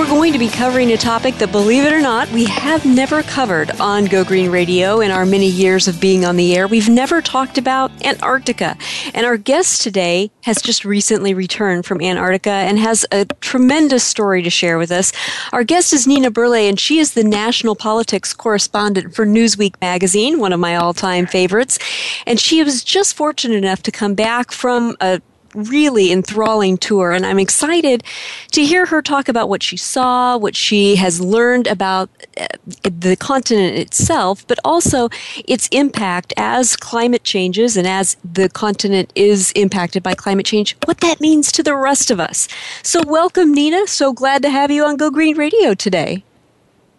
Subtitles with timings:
[0.00, 3.22] We're going to be covering a topic that, believe it or not, we have never
[3.22, 6.66] covered on Go Green Radio in our many years of being on the air.
[6.66, 8.78] We've never talked about Antarctica.
[9.12, 14.42] And our guest today has just recently returned from Antarctica and has a tremendous story
[14.42, 15.12] to share with us.
[15.52, 20.38] Our guest is Nina Burleigh, and she is the national politics correspondent for Newsweek magazine,
[20.38, 21.78] one of my all time favorites.
[22.26, 25.20] And she was just fortunate enough to come back from a
[25.54, 28.04] really enthralling tour, and I'm excited
[28.52, 32.46] to hear her talk about what she saw, what she has learned about uh,
[32.82, 35.08] the continent itself, but also
[35.46, 41.00] its impact as climate changes and as the continent is impacted by climate change, what
[41.00, 42.48] that means to the rest of us.
[42.82, 43.86] So, welcome, Nina.
[43.86, 46.24] So glad to have you on Go Green Radio today.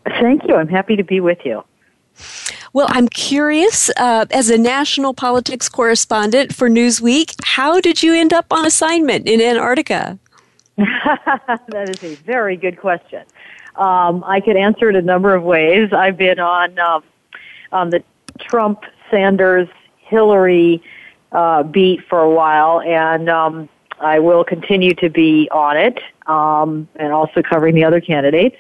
[0.05, 0.55] Thank you.
[0.55, 1.63] I'm happy to be with you.
[2.73, 8.31] Well, I'm curious, uh, as a national politics correspondent for Newsweek, how did you end
[8.31, 10.17] up on assignment in Antarctica?
[10.77, 13.23] that is a very good question.
[13.75, 15.92] Um, I could answer it a number of ways.
[15.92, 17.03] I've been on um,
[17.73, 18.03] on the
[18.39, 20.81] Trump, Sanders, Hillary
[21.33, 26.88] uh, beat for a while, and um, I will continue to be on it, um,
[26.95, 28.55] and also covering the other candidates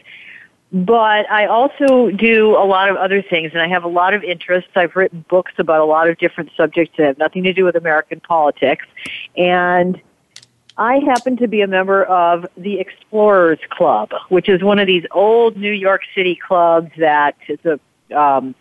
[0.71, 4.23] but I also do a lot of other things, and I have a lot of
[4.23, 4.71] interests.
[4.75, 7.75] I've written books about a lot of different subjects that have nothing to do with
[7.75, 8.85] American politics,
[9.35, 10.01] and
[10.77, 15.03] I happen to be a member of the Explorers Club, which is one of these
[15.11, 17.79] old New York City clubs that is a
[18.17, 18.55] um,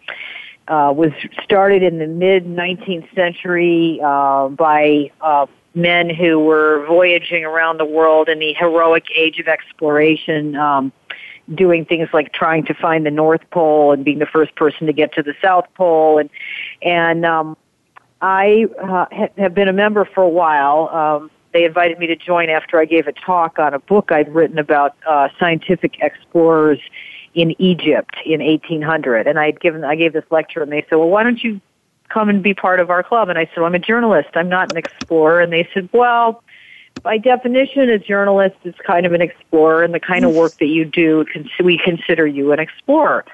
[0.68, 1.10] uh, was
[1.42, 7.84] started in the mid 19th century uh, by uh, men who were voyaging around the
[7.84, 10.54] world in the heroic age of exploration.
[10.56, 10.92] Um,
[11.54, 14.92] doing things like trying to find the North Pole and being the first person to
[14.92, 16.30] get to the South Pole, and
[16.82, 17.56] and um,
[18.20, 19.06] I uh,
[19.38, 20.88] have been a member for a while.
[20.88, 24.32] Um, they invited me to join after I gave a talk on a book I'd
[24.32, 26.78] written about uh, scientific explorers
[27.34, 31.08] in Egypt in 1800, and I'd given I gave this lecture, and they said, "Well,
[31.08, 31.60] why don't you
[32.08, 34.28] come and be part of our club?" And I said, well, "I'm a journalist.
[34.34, 36.42] I'm not an explorer." And they said, "Well."
[37.02, 40.66] By definition, a journalist is kind of an explorer, and the kind of work that
[40.66, 41.24] you do,
[41.62, 43.24] we consider you an explorer.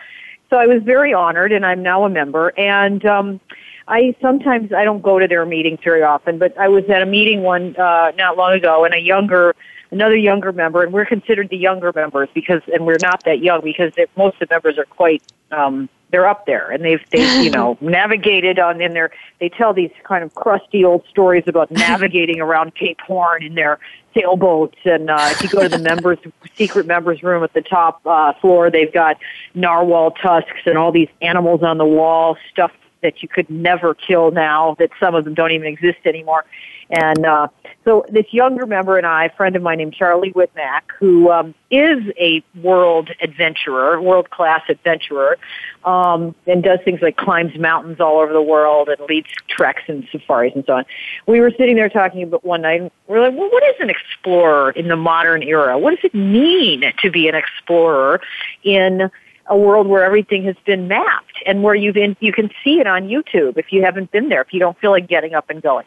[0.51, 2.53] So I was very honored, and I'm now a member.
[2.59, 3.41] And um,
[3.89, 7.07] I sometimes I don't go to their meetings very often, but I was at a
[7.07, 9.55] meeting one uh, not long ago, and a younger
[9.91, 13.61] another younger member, and we're considered the younger members because, and we're not that young
[13.63, 15.23] because most of the members are quite
[15.53, 19.73] um, they're up there and they've they you know navigated on in their they tell
[19.73, 23.79] these kind of crusty old stories about navigating around Cape Horn in their
[24.15, 24.79] sailboats.
[24.85, 26.19] And uh, if you go to the members
[26.55, 29.17] secret members room at the top uh, floor they've got
[29.55, 32.73] narwhal tusks and all these animals on the wall stuff
[33.03, 36.45] that you could never kill now that some of them don't even exist anymore
[36.91, 37.49] and uh,
[37.85, 41.55] so this younger member and I, a friend of mine named Charlie Wittmack, who um,
[41.71, 45.37] is a world adventurer, world class adventurer,
[45.85, 50.07] um, and does things like climbs mountains all over the world and leads treks and
[50.13, 50.85] safaris and so on.
[51.27, 53.91] We were sitting there talking about one night, and we're like, well, what is an
[53.91, 55.79] explorer in the modern era?
[55.79, 58.21] What does it mean to be an explorer
[58.63, 59.11] in
[59.49, 62.87] a world where everything has been mapped and where you've been, you can see it
[62.87, 65.63] on YouTube if you haven't been there, if you don't feel like getting up and
[65.63, 65.87] going.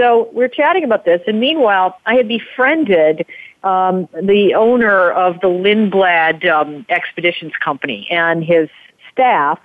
[0.00, 3.26] So we're chatting about this, and meanwhile, I had befriended
[3.62, 8.70] um, the owner of the Lindblad um, Expeditions Company and his
[9.12, 9.60] staff.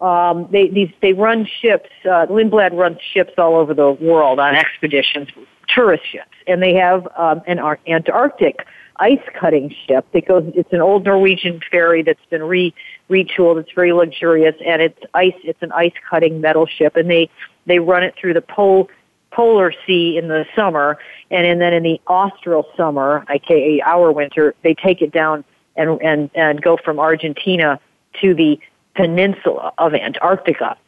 [0.00, 1.90] Um, they these they run ships.
[2.06, 5.28] Uh, Lindblad runs ships all over the world on expeditions,
[5.68, 10.50] tourist ships, and they have um, an Antarctic ice cutting ship that goes.
[10.54, 12.72] It's an old Norwegian ferry that's been re
[13.10, 13.60] retooled.
[13.60, 15.36] It's very luxurious, and it's ice.
[15.44, 17.28] It's an ice cutting metal ship, and they
[17.66, 18.88] they run it through the pole
[19.36, 20.96] polar sea in the summer,
[21.30, 25.44] and, then in the austral summer, aka our winter, they take it down
[25.76, 27.78] and and and go from Argentina
[28.22, 28.58] to the
[28.94, 30.78] peninsula of Antarctica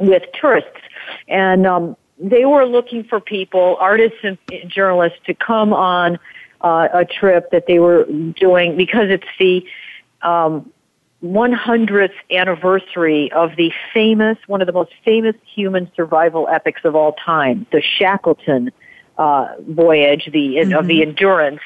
[0.00, 0.80] with tourists.
[1.28, 6.18] And um, they were looking for people, artists and journalists, to come on
[6.62, 9.62] uh, a trip that they were doing because it's the
[10.22, 10.72] um,
[11.24, 17.14] 100th anniversary of the famous, one of the most famous human survival epics of all
[17.14, 18.70] time, the Shackleton
[19.16, 20.74] uh, voyage, the mm-hmm.
[20.74, 21.10] of the mm-hmm.
[21.10, 21.60] Endurance.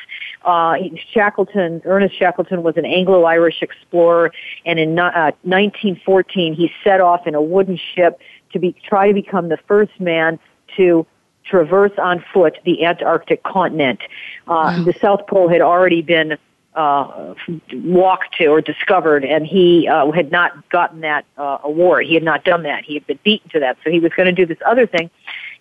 [0.44, 0.76] Uh,
[1.12, 4.30] Shackleton, Ernest Shackleton, was an Anglo-Irish explorer,
[4.64, 8.20] and in uh, 1914 he set off in a wooden ship
[8.52, 10.38] to be try to become the first man
[10.76, 11.04] to
[11.44, 14.00] traverse on foot the Antarctic continent.
[14.46, 14.84] Uh, wow.
[14.84, 16.38] The South Pole had already been
[16.74, 17.34] uh,
[17.72, 22.06] walked to or discovered, and he uh, had not gotten that uh, award.
[22.06, 22.84] He had not done that.
[22.84, 25.10] He had been beaten to that, so he was going to do this other thing.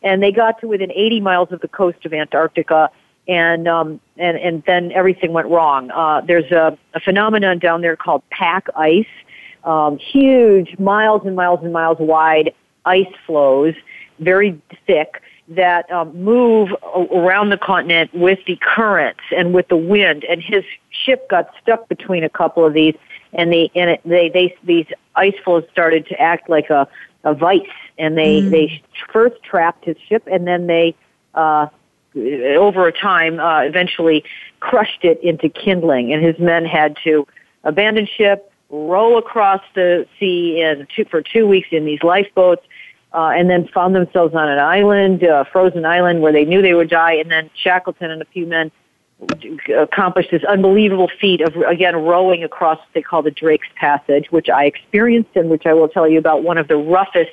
[0.03, 2.91] And they got to within 80 miles of the coast of Antarctica,
[3.27, 5.91] and um, and and then everything went wrong.
[5.91, 9.05] Uh, there's a, a phenomenon down there called pack ice,
[9.63, 12.53] um, huge, miles and miles and miles wide
[12.85, 13.75] ice flows,
[14.19, 16.69] very thick that um, move
[17.11, 20.25] around the continent with the currents and with the wind.
[20.25, 22.95] And his ship got stuck between a couple of these,
[23.33, 26.87] and they and it, they they these ice floes started to act like a
[27.23, 27.61] a vice,
[27.97, 28.51] and they mm.
[28.51, 30.95] they first trapped his ship, and then they.
[31.33, 31.67] Uh,
[32.15, 34.23] over a time, uh, eventually
[34.59, 37.27] crushed it into kindling, and his men had to
[37.63, 42.65] abandon ship, row across the sea in two, for two weeks in these lifeboats,
[43.13, 46.61] uh, and then found themselves on an island, a uh, frozen island, where they knew
[46.61, 47.13] they would die.
[47.13, 48.71] And then Shackleton and a few men
[49.75, 54.49] accomplished this unbelievable feat of again rowing across what they call the Drake's Passage, which
[54.49, 57.31] I experienced and which I will tell you about one of the roughest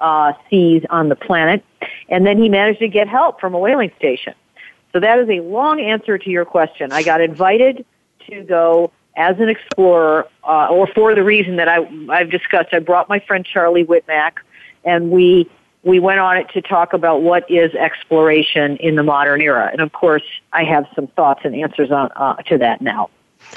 [0.00, 1.64] uh, seas on the planet.
[2.08, 4.34] And then he managed to get help from a whaling station.
[4.92, 6.92] So that is a long answer to your question.
[6.92, 7.84] I got invited
[8.30, 11.78] to go as an explorer, uh, or for the reason that I,
[12.08, 12.68] I've discussed.
[12.72, 14.34] I brought my friend Charlie Wittmack,
[14.84, 15.50] and we
[15.84, 19.68] we went on it to talk about what is exploration in the modern era.
[19.70, 23.10] And of course, I have some thoughts and answers on uh, to that now.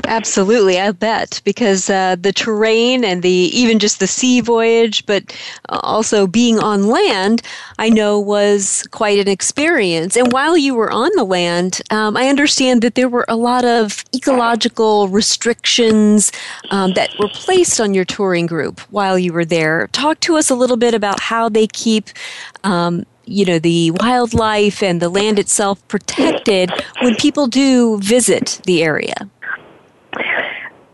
[0.07, 5.35] Absolutely, I bet because uh, the terrain and the even just the sea voyage, but
[5.69, 7.41] also being on land,
[7.77, 10.15] I know was quite an experience.
[10.15, 13.63] And while you were on the land, um, I understand that there were a lot
[13.63, 16.31] of ecological restrictions
[16.71, 19.87] um, that were placed on your touring group while you were there.
[19.91, 22.09] Talk to us a little bit about how they keep
[22.63, 28.83] um, you know the wildlife and the land itself protected when people do visit the
[28.83, 29.29] area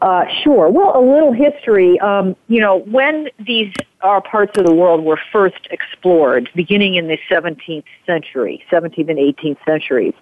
[0.01, 0.69] uh, sure.
[0.69, 1.99] Well, a little history.
[1.99, 7.07] Um, you know, when these are parts of the world were first explored, beginning in
[7.07, 10.13] the 17th century, 17th and 18th centuries,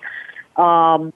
[0.55, 1.11] um,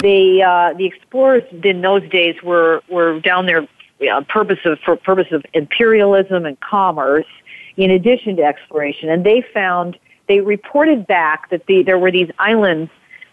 [0.00, 3.68] they uh, the explorers in those days were were down there
[4.10, 7.26] uh, purpose of for purpose of imperialism and commerce,
[7.76, 9.98] in addition to exploration, and they found
[10.28, 12.90] they reported back that the, there were these islands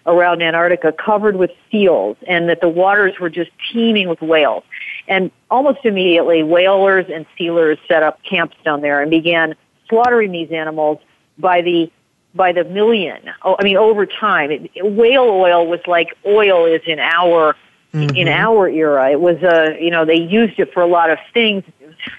[0.10, 4.64] around Antarctica covered with seals and that the waters were just teeming with whales.
[5.08, 9.56] And almost immediately, whalers and sealers set up camps down there and began
[9.88, 11.00] slaughtering these animals
[11.38, 11.92] by the
[12.36, 13.22] by the million.
[13.44, 17.56] Oh, I mean, over time, it, whale oil was like oil is in our
[17.94, 18.16] mm-hmm.
[18.16, 19.12] in our era.
[19.12, 21.64] It was a uh, you know they used it for a lot of things,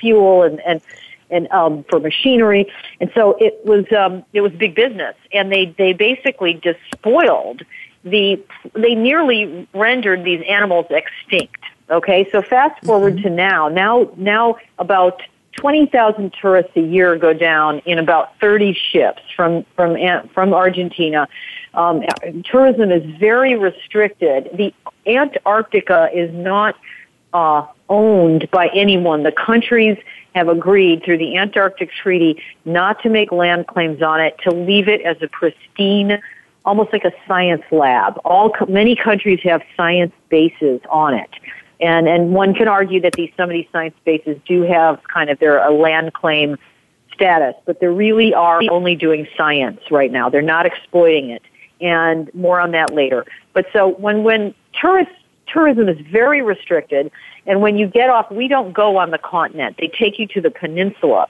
[0.00, 0.80] fuel and and
[1.30, 5.66] and um, for machinery, and so it was um, it was big business, and they
[5.78, 7.62] they basically despoiled
[8.04, 8.42] the
[8.74, 11.62] they nearly rendered these animals extinct.
[11.90, 13.24] Okay, so fast forward mm-hmm.
[13.24, 13.68] to now.
[13.68, 19.96] Now now about 20,000 tourists a year go down in about 30 ships from from
[20.32, 21.28] from Argentina.
[21.74, 22.02] Um,
[22.44, 24.50] tourism is very restricted.
[24.54, 24.74] The
[25.06, 26.76] Antarctica is not
[27.32, 29.22] uh, owned by anyone.
[29.22, 29.98] The countries
[30.34, 34.88] have agreed through the Antarctic Treaty not to make land claims on it, to leave
[34.88, 36.20] it as a pristine,
[36.64, 38.20] almost like a science lab.
[38.24, 41.30] All many countries have science bases on it.
[41.80, 45.30] And, and one can argue that these, some of these science bases do have kind
[45.30, 46.58] of their a land claim
[47.14, 50.28] status, but they really are only doing science right now.
[50.28, 51.42] They're not exploiting it.
[51.80, 53.24] And more on that later.
[53.54, 55.14] But so when, when tourists
[55.52, 57.10] tourism is very restricted.
[57.46, 59.76] And when you get off, we don't go on the continent.
[59.78, 61.26] They take you to the peninsula,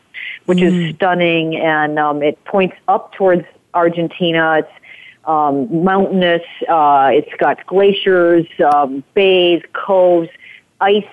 [0.46, 0.88] which mm.
[0.88, 3.44] is stunning, and um, it points up towards
[3.74, 4.58] Argentina.
[4.58, 4.79] It's
[5.24, 6.42] um, mountainous.
[6.68, 10.28] Uh, it's got glaciers, um, bays, coves,
[10.80, 11.04] ice,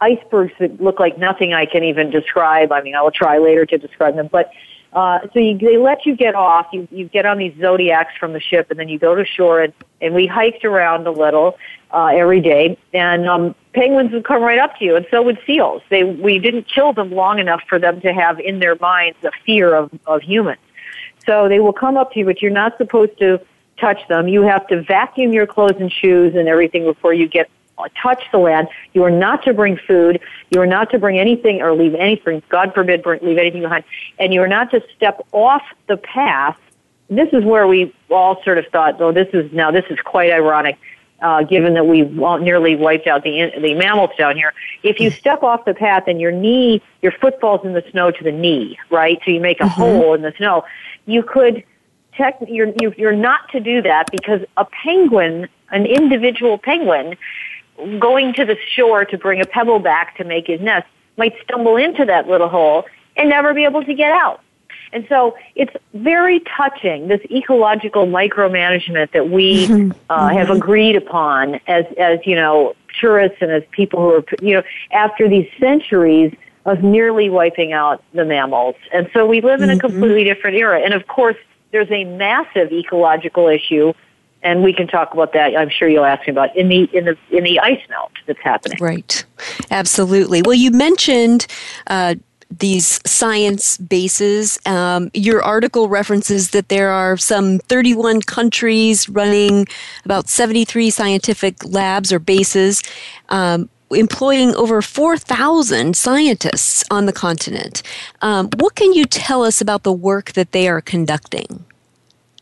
[0.00, 2.72] icebergs that look like nothing I can even describe.
[2.72, 4.50] I mean, I will try later to describe them, but.
[4.92, 6.68] Uh, so you, they let you get off.
[6.72, 9.60] You, you get on these zodiacs from the ship, and then you go to shore.
[9.60, 11.58] And, and we hiked around a little
[11.90, 12.78] uh, every day.
[12.92, 15.82] And um, penguins would come right up to you, and so would seals.
[15.88, 19.32] They we didn't kill them long enough for them to have in their minds a
[19.44, 20.60] fear of of humans.
[21.26, 23.40] So they will come up to you, but you're not supposed to
[23.78, 24.28] touch them.
[24.28, 27.50] You have to vacuum your clothes and shoes and everything before you get
[28.00, 28.68] touch the land.
[28.92, 30.20] You are not to bring food.
[30.50, 32.42] You are not to bring anything or leave anything.
[32.48, 33.84] God forbid, bring, leave anything behind.
[34.18, 36.58] And you are not to step off the path.
[37.10, 40.30] This is where we all sort of thought, oh, this is now this is quite
[40.30, 40.78] ironic
[41.20, 44.52] uh, given that we nearly wiped out the the mammals down here.
[44.82, 48.10] If you step off the path and your knee, your foot falls in the snow
[48.10, 49.18] to the knee, right?
[49.24, 49.80] So you make a mm-hmm.
[49.80, 50.64] hole in the snow.
[51.06, 51.64] You could
[52.16, 57.16] tech, you're you're not to do that because a penguin, an individual penguin,
[57.98, 61.76] going to the shore to bring a pebble back to make his nest, might stumble
[61.76, 62.84] into that little hole
[63.16, 64.40] and never be able to get out.
[64.92, 69.90] And so it's very touching, this ecological micromanagement that we mm-hmm.
[70.08, 70.56] uh, have mm-hmm.
[70.56, 75.28] agreed upon as, as, you know, tourists and as people who are, you know, after
[75.28, 76.32] these centuries
[76.64, 78.76] of nearly wiping out the mammals.
[78.92, 79.80] And so we live in a mm-hmm.
[79.80, 80.80] completely different era.
[80.80, 81.36] And of course,
[81.74, 83.92] there's a massive ecological issue
[84.44, 85.56] and we can talk about that.
[85.56, 88.38] I'm sure you'll ask me about in the in the in the ice melt that's
[88.40, 88.78] happening.
[88.80, 89.24] Right,
[89.72, 90.42] absolutely.
[90.42, 91.46] Well, you mentioned
[91.88, 92.14] uh,
[92.50, 94.58] these science bases.
[94.66, 99.66] Um, your article references that there are some 31 countries running
[100.04, 102.82] about 73 scientific labs or bases.
[103.30, 107.82] Um, employing over 4,000 scientists on the continent.
[108.22, 111.64] Um, what can you tell us about the work that they are conducting?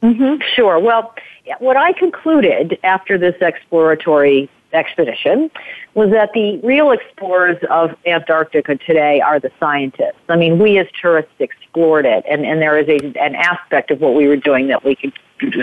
[0.03, 0.79] Mm-hmm, sure.
[0.79, 1.15] Well,
[1.59, 5.51] what I concluded after this exploratory expedition
[5.95, 10.19] was that the real explorers of Antarctica today are the scientists.
[10.29, 14.01] I mean, we as tourists explored it, and, and there is a, an aspect of
[14.01, 15.13] what we were doing that we could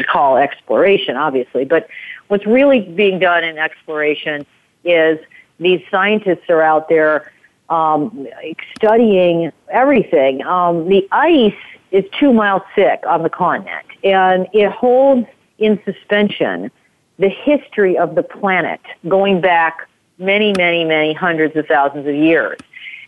[0.07, 1.65] call exploration, obviously.
[1.65, 1.89] But
[2.27, 4.45] what's really being done in exploration
[4.83, 5.19] is
[5.59, 7.31] these scientists are out there
[7.69, 8.27] um,
[8.75, 10.43] studying everything.
[10.45, 11.53] Um, the ice
[11.91, 16.71] is two miles thick on the continent, and it holds in suspension
[17.17, 19.87] the history of the planet going back
[20.17, 22.57] many, many, many hundreds of thousands of years.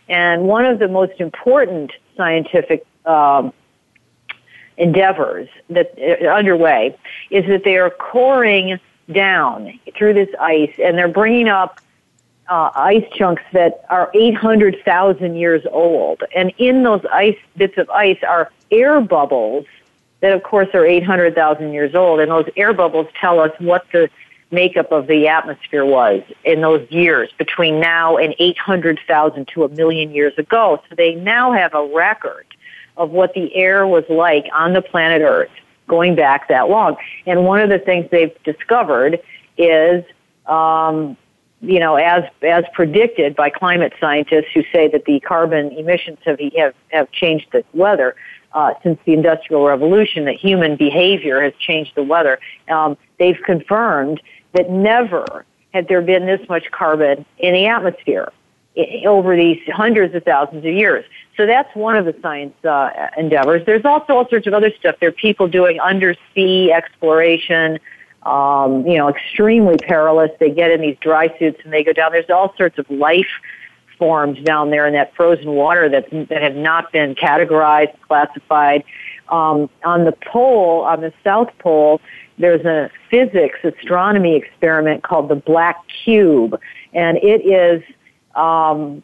[0.08, 3.52] And one of the most important scientific um,
[4.76, 6.96] endeavors that are uh, underway
[7.30, 8.78] is that they are coring
[9.10, 11.80] down through this ice and they're bringing up
[12.52, 16.22] uh, ice chunks that are 800,000 years old.
[16.36, 19.64] And in those ice bits of ice are air bubbles
[20.20, 24.10] that of course are 800,000 years old, and those air bubbles tell us what the
[24.50, 30.10] makeup of the atmosphere was in those years between now and 800,000 to a million
[30.10, 30.82] years ago.
[30.90, 32.46] So they now have a record
[32.98, 35.50] of what the air was like on the planet Earth
[35.88, 36.96] going back that long.
[37.24, 39.20] And one of the things they've discovered
[39.56, 40.04] is,
[40.44, 41.16] um,
[41.62, 46.38] you know, as as predicted by climate scientists who say that the carbon emissions have
[46.56, 48.16] have, have changed the weather
[48.52, 52.40] uh, since the Industrial Revolution that human behavior has changed the weather.
[52.68, 54.20] Um, they've confirmed
[54.52, 58.32] that never had there been this much carbon in the atmosphere
[59.06, 61.04] over these hundreds of thousands of years.
[61.36, 63.64] So that's one of the science uh, endeavors.
[63.66, 64.96] There's also all sorts of other stuff.
[65.00, 67.78] There are people doing undersea exploration,
[68.24, 70.30] um, you know, extremely perilous.
[70.38, 72.12] They get in these dry suits and they go down.
[72.12, 73.26] There's all sorts of life
[73.98, 78.84] formed down there in that frozen water that that have not been categorized, classified.
[79.28, 82.00] Um, on the pole, on the South Pole,
[82.38, 86.58] there's a physics astronomy experiment called the Black Cube,
[86.92, 87.82] and it is
[88.34, 89.02] um,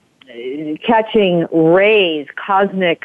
[0.85, 3.05] catching rays, cosmic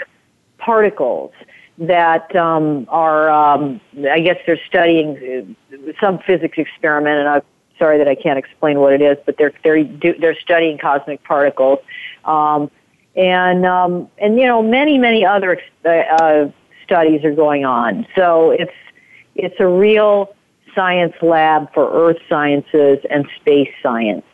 [0.57, 1.31] particles
[1.77, 5.55] that um, are, um, I guess they're studying
[5.99, 7.41] some physics experiment, and I'm
[7.79, 9.83] sorry that I can't explain what it is, but they're they're
[10.19, 11.79] they're studying cosmic particles,
[12.25, 12.69] um,
[13.15, 16.51] and um, and you know many many other uh, uh,
[16.83, 18.05] studies are going on.
[18.15, 18.73] So it's
[19.35, 20.35] it's a real
[20.75, 24.25] science lab for earth sciences and space science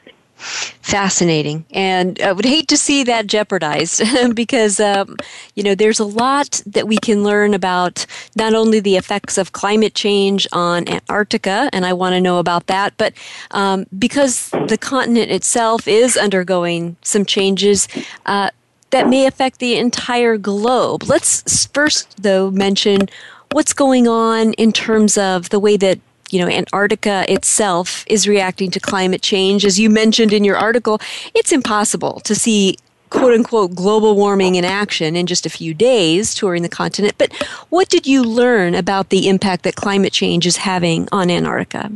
[0.89, 1.65] fascinating.
[1.72, 4.01] And i would hate to see that jeopardized
[4.36, 5.17] because um,
[5.55, 8.05] you know there's a lot that we can learn about
[8.36, 12.67] not only the effects of climate change on antarctica and i want to know about
[12.67, 13.13] that but
[13.51, 17.88] um, because the continent itself is undergoing some changes
[18.25, 18.50] uh,
[18.91, 21.03] that may affect the entire globe.
[21.03, 23.10] Let's first though mention
[23.51, 26.00] what's going on in terms of the way that
[26.31, 29.65] you know, Antarctica itself is reacting to climate change.
[29.65, 31.00] As you mentioned in your article,
[31.33, 32.77] it's impossible to see
[33.09, 37.15] quote unquote global warming in action in just a few days touring the continent.
[37.17, 37.33] But
[37.69, 41.91] what did you learn about the impact that climate change is having on Antarctica?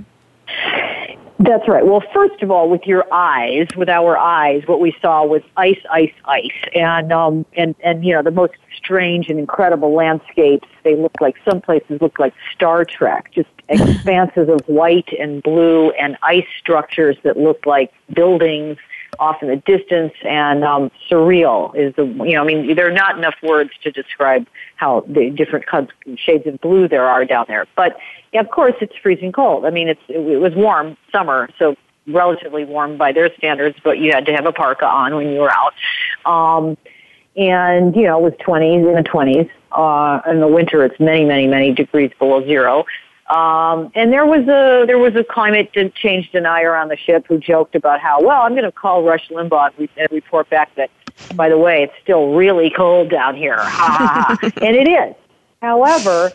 [1.40, 1.86] That's right.
[1.86, 5.80] Well, first of all, with your eyes, with our eyes, what we saw was ice,
[5.92, 10.68] ice, ice, and um, and and you know the most strange and incredible landscapes.
[10.84, 15.92] They look like some places look like Star Trek, just expanses of white and blue
[15.92, 18.78] and ice structures that look like buildings
[19.20, 22.92] off in the distance and um, surreal is the you know I mean there are
[22.92, 25.66] not enough words to describe how the different
[26.18, 27.68] shades of blue there are down there.
[27.76, 27.98] But
[28.34, 29.66] yeah, of course it's freezing cold.
[29.66, 31.76] I mean it's it was warm summer, so
[32.08, 35.40] relatively warm by their standards, but you had to have a parka on when you
[35.40, 35.74] were out.
[36.26, 36.78] Um,
[37.36, 39.50] and you know it was 20s in the 20s.
[39.72, 42.86] Uh, in the winter, it's many, many, many degrees below zero.
[43.30, 47.40] Um, and there was a there was a climate change denier on the ship who
[47.40, 50.90] joked about how well I'm going to call Rush Limbaugh and report back that
[51.36, 55.16] by the way it's still really cold down here, and it is.
[55.62, 56.32] However,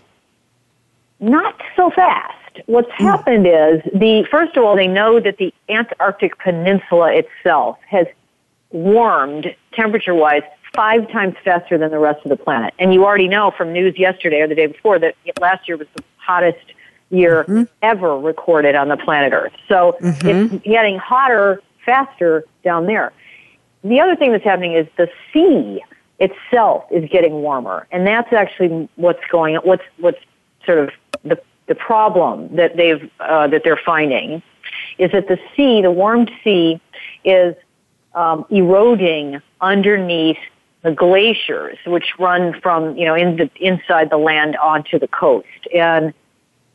[1.21, 2.35] not so fast.
[2.67, 3.05] What's hmm.
[3.05, 8.07] happened is the first of all they know that the Antarctic Peninsula itself has
[8.71, 10.43] warmed temperature wise
[10.75, 12.75] five times faster than the rest of the planet.
[12.79, 15.89] And you already know from news yesterday or the day before that last year was
[15.97, 16.73] the hottest
[17.11, 17.63] year mm-hmm.
[17.83, 19.53] ever recorded on the planet Earth.
[19.69, 20.55] So mm-hmm.
[20.55, 23.13] it's getting hotter faster down there.
[23.83, 25.83] The other thing that's happening is the sea
[26.19, 29.63] itself is getting warmer, and that's actually what's going on.
[29.63, 30.19] What's what's
[30.67, 30.91] sort of
[31.23, 34.43] the the problem that they've uh, that they're finding
[34.99, 36.81] is that the sea, the warmed sea,
[37.25, 37.55] is
[38.15, 40.39] um, eroding underneath
[40.83, 45.47] the glaciers, which run from you know in the, inside the land onto the coast,
[45.75, 46.15] and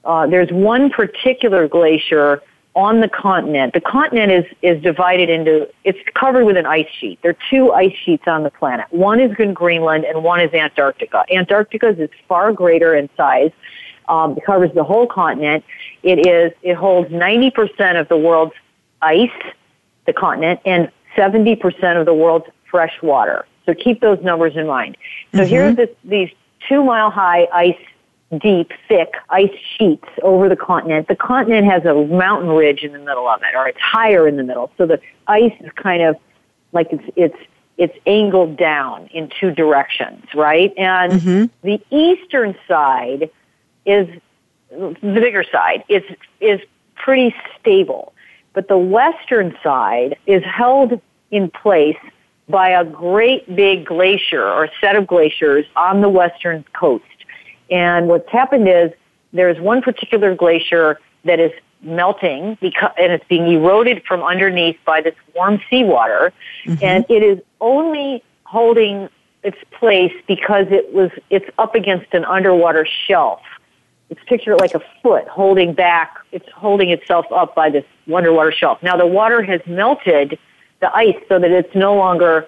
[0.03, 2.41] uh, there's one particular glacier
[2.75, 3.73] on the continent.
[3.73, 7.19] The continent is, is divided into, it's covered with an ice sheet.
[7.21, 8.87] There are two ice sheets on the planet.
[8.89, 11.23] One is in Greenland and one is Antarctica.
[11.31, 13.51] Antarctica is far greater in size.
[14.09, 15.63] Um, it covers the whole continent.
[16.01, 18.53] It is, it holds 90% of the world's
[19.01, 19.29] ice,
[20.05, 23.45] the continent, and 70% of the world's fresh water.
[23.65, 24.97] So keep those numbers in mind.
[25.33, 25.49] So mm-hmm.
[25.49, 26.29] here's this, these
[26.67, 27.77] two mile high ice
[28.39, 31.07] deep, thick ice sheets over the continent.
[31.07, 34.37] The continent has a mountain ridge in the middle of it, or it's higher in
[34.37, 34.71] the middle.
[34.77, 36.17] So the ice is kind of
[36.71, 37.37] like it's it's
[37.77, 40.73] it's angled down in two directions, right?
[40.77, 41.67] And mm-hmm.
[41.67, 43.29] the eastern side
[43.85, 44.07] is
[44.69, 45.83] the bigger side.
[45.89, 46.03] Is
[46.39, 46.59] is
[46.95, 48.13] pretty stable,
[48.53, 50.99] but the western side is held
[51.31, 51.97] in place
[52.49, 57.05] by a great big glacier or set of glaciers on the western coast.
[57.71, 58.91] And what's happened is
[59.31, 61.51] there's one particular glacier that is
[61.81, 66.33] melting because, and it's being eroded from underneath by this warm seawater.
[66.65, 66.83] Mm-hmm.
[66.83, 69.09] And it is only holding
[69.43, 73.41] its place because it was, it's up against an underwater shelf.
[74.09, 78.81] It's pictured like a foot holding back, it's holding itself up by this underwater shelf.
[78.83, 80.37] Now the water has melted
[80.83, 82.47] the ice so that it's no longer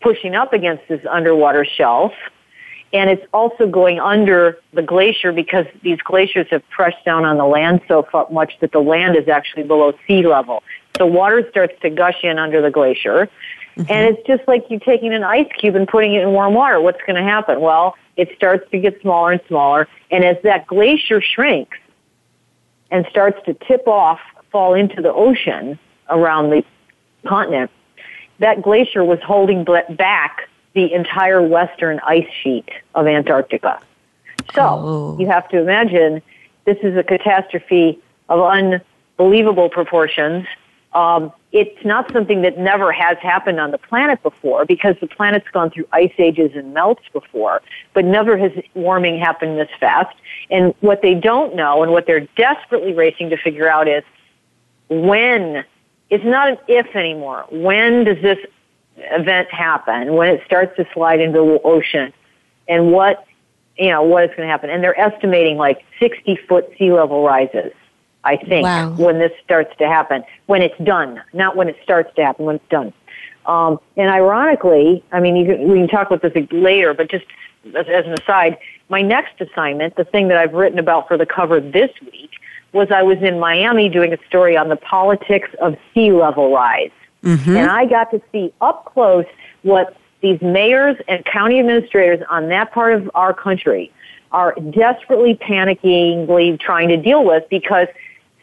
[0.00, 2.12] pushing up against this underwater shelf
[2.94, 7.44] and it's also going under the glacier because these glaciers have pressed down on the
[7.44, 10.62] land so much that the land is actually below sea level.
[10.96, 13.28] So water starts to gush in under the glacier.
[13.76, 13.92] Mm-hmm.
[13.92, 16.80] And it's just like you taking an ice cube and putting it in warm water.
[16.80, 17.60] What's going to happen?
[17.60, 19.88] Well, it starts to get smaller and smaller.
[20.12, 21.76] And as that glacier shrinks
[22.92, 24.20] and starts to tip off,
[24.52, 26.64] fall into the ocean around the
[27.26, 27.70] continent,
[28.38, 33.80] that glacier was holding back the entire western ice sheet of Antarctica.
[34.54, 35.16] So oh.
[35.18, 36.20] you have to imagine
[36.64, 40.46] this is a catastrophe of unbelievable proportions.
[40.92, 45.48] Um, it's not something that never has happened on the planet before because the planet's
[45.48, 47.62] gone through ice ages and melts before,
[47.94, 50.16] but never has warming happened this fast.
[50.50, 54.04] And what they don't know and what they're desperately racing to figure out is
[54.88, 55.64] when,
[56.10, 57.46] it's not an if anymore.
[57.50, 58.38] When does this
[58.96, 62.12] event happen, when it starts to slide into the ocean,
[62.68, 63.26] and what
[63.78, 64.70] you know what is going to happen.
[64.70, 67.72] And they're estimating like 60 foot sea level rises.
[68.22, 68.94] I think wow.
[68.94, 72.56] when this starts to happen, when it's done, not when it starts to happen, when
[72.56, 72.92] it's done.
[73.46, 77.26] Um, and ironically, I mean, can, we can talk about this later, but just
[77.76, 78.56] as, as an aside,
[78.88, 82.30] my next assignment, the thing that I've written about for the cover this week,
[82.74, 86.90] was I was in Miami doing a story on the politics of sea level rise.
[87.22, 87.56] Mm-hmm.
[87.56, 89.24] And I got to see up close
[89.62, 93.92] what these mayors and county administrators on that part of our country
[94.32, 97.86] are desperately panickingly trying to deal with because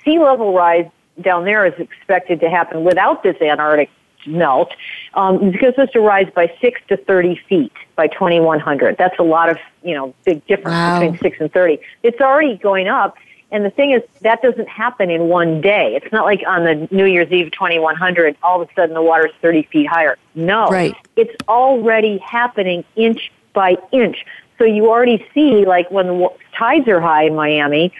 [0.03, 0.89] sea level rise
[1.19, 3.89] down there is expected to happen without this Antarctic
[4.25, 4.73] melt.
[5.13, 8.97] Um, it's supposed to rise by six to thirty feet by 2100.
[8.97, 10.99] That's a lot of you know big difference wow.
[10.99, 11.79] between six and thirty.
[12.03, 13.17] It's already going up,
[13.51, 15.95] And the thing is, that doesn't happen in one day.
[15.95, 19.31] It's not like on the New Year's Eve 2100, all of a sudden the water's
[19.41, 20.17] 30 feet higher.
[20.35, 20.69] No.
[20.69, 20.95] Right.
[21.17, 24.25] It's already happening inch by inch.
[24.57, 27.91] So you already see, like when the tides are high in Miami,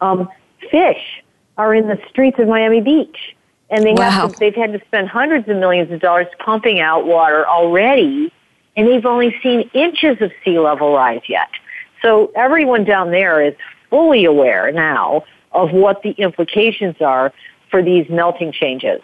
[0.00, 0.28] um,
[0.70, 1.22] fish
[1.56, 3.34] are in the streets of Miami Beach.
[3.70, 4.10] And they wow.
[4.10, 8.32] have to, they've had to spend hundreds of millions of dollars pumping out water already,
[8.76, 11.48] and they've only seen inches of sea level rise yet.
[12.02, 13.54] So everyone down there is
[13.90, 17.32] fully aware now of what the implications are
[17.70, 19.02] for these melting changes.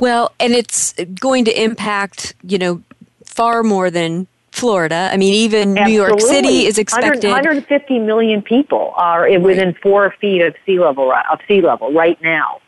[0.00, 2.82] Well, and it's going to impact, you know,
[3.24, 5.08] far more than Florida.
[5.12, 5.92] I mean, even Absolutely.
[5.92, 7.24] New York City is expected.
[7.24, 12.60] 150 million people are within four feet of sea level of sea level right now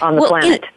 [0.00, 0.64] on the well, planet.
[0.64, 0.68] In,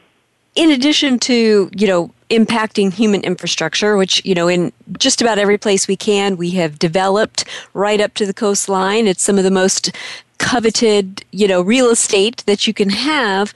[0.60, 5.58] in addition to you know impacting human infrastructure, which, you know, in just about every
[5.58, 7.44] place we can, we have developed
[7.74, 9.08] right up to the coastline.
[9.08, 9.96] It's some of the most
[10.38, 13.54] coveted, you know, real estate that you can have.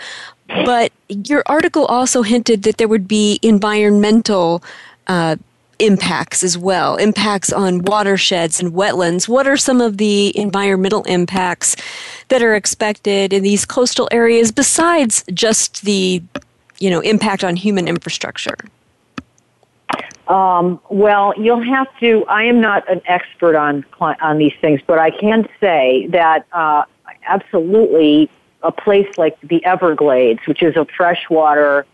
[0.48, 4.64] But your article also hinted that there would be environmental
[5.08, 5.36] uh,
[5.80, 9.28] impacts as well, impacts on watersheds and wetlands.
[9.28, 11.76] What are some of the environmental impacts
[12.30, 16.24] that are expected in these coastal areas besides just the
[16.80, 18.58] you know impact on human infrastructure?
[20.28, 22.26] Um, well, you'll have to.
[22.28, 26.84] I am not an expert on on these things, but I can say that uh,
[27.26, 28.30] absolutely
[28.62, 31.86] a place like the Everglades, which is a freshwater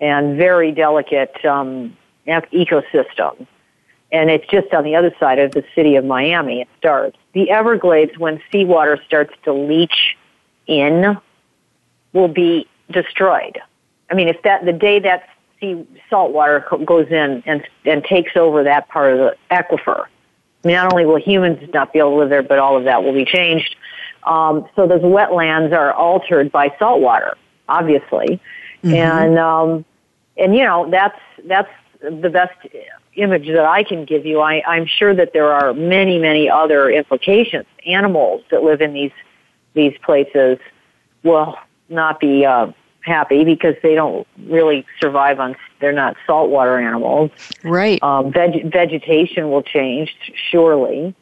[0.00, 3.46] and very delicate um, ecosystem,
[4.10, 6.62] and it's just on the other side of the city of Miami.
[6.62, 10.16] It starts the Everglades when seawater starts to leach
[10.66, 11.18] in,
[12.14, 13.60] will be destroyed.
[14.10, 15.28] I mean, if that the day that
[15.60, 20.06] sea salt water goes in and and takes over that part of the aquifer,
[20.64, 22.84] I mean, not only will humans not be able to live there, but all of
[22.84, 23.76] that will be changed.
[24.24, 27.36] Um, so those wetlands are altered by salt water,
[27.68, 28.40] obviously,
[28.82, 28.94] mm-hmm.
[28.94, 29.84] and um,
[30.36, 31.68] and you know that's that's
[32.00, 32.54] the best
[33.16, 34.40] image that I can give you.
[34.40, 37.66] I, I'm sure that there are many many other implications.
[37.86, 39.12] Animals that live in these
[39.74, 40.58] these places
[41.22, 42.72] will not be uh,
[43.04, 47.30] happy because they don't really survive on they're not saltwater animals.
[47.62, 48.02] Right.
[48.02, 50.14] Um, veg, vegetation will change
[50.50, 51.14] surely.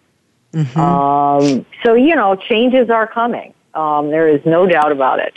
[0.53, 0.79] Mm-hmm.
[0.79, 3.55] um, so you know changes are coming.
[3.75, 5.35] Um, there is no doubt about it.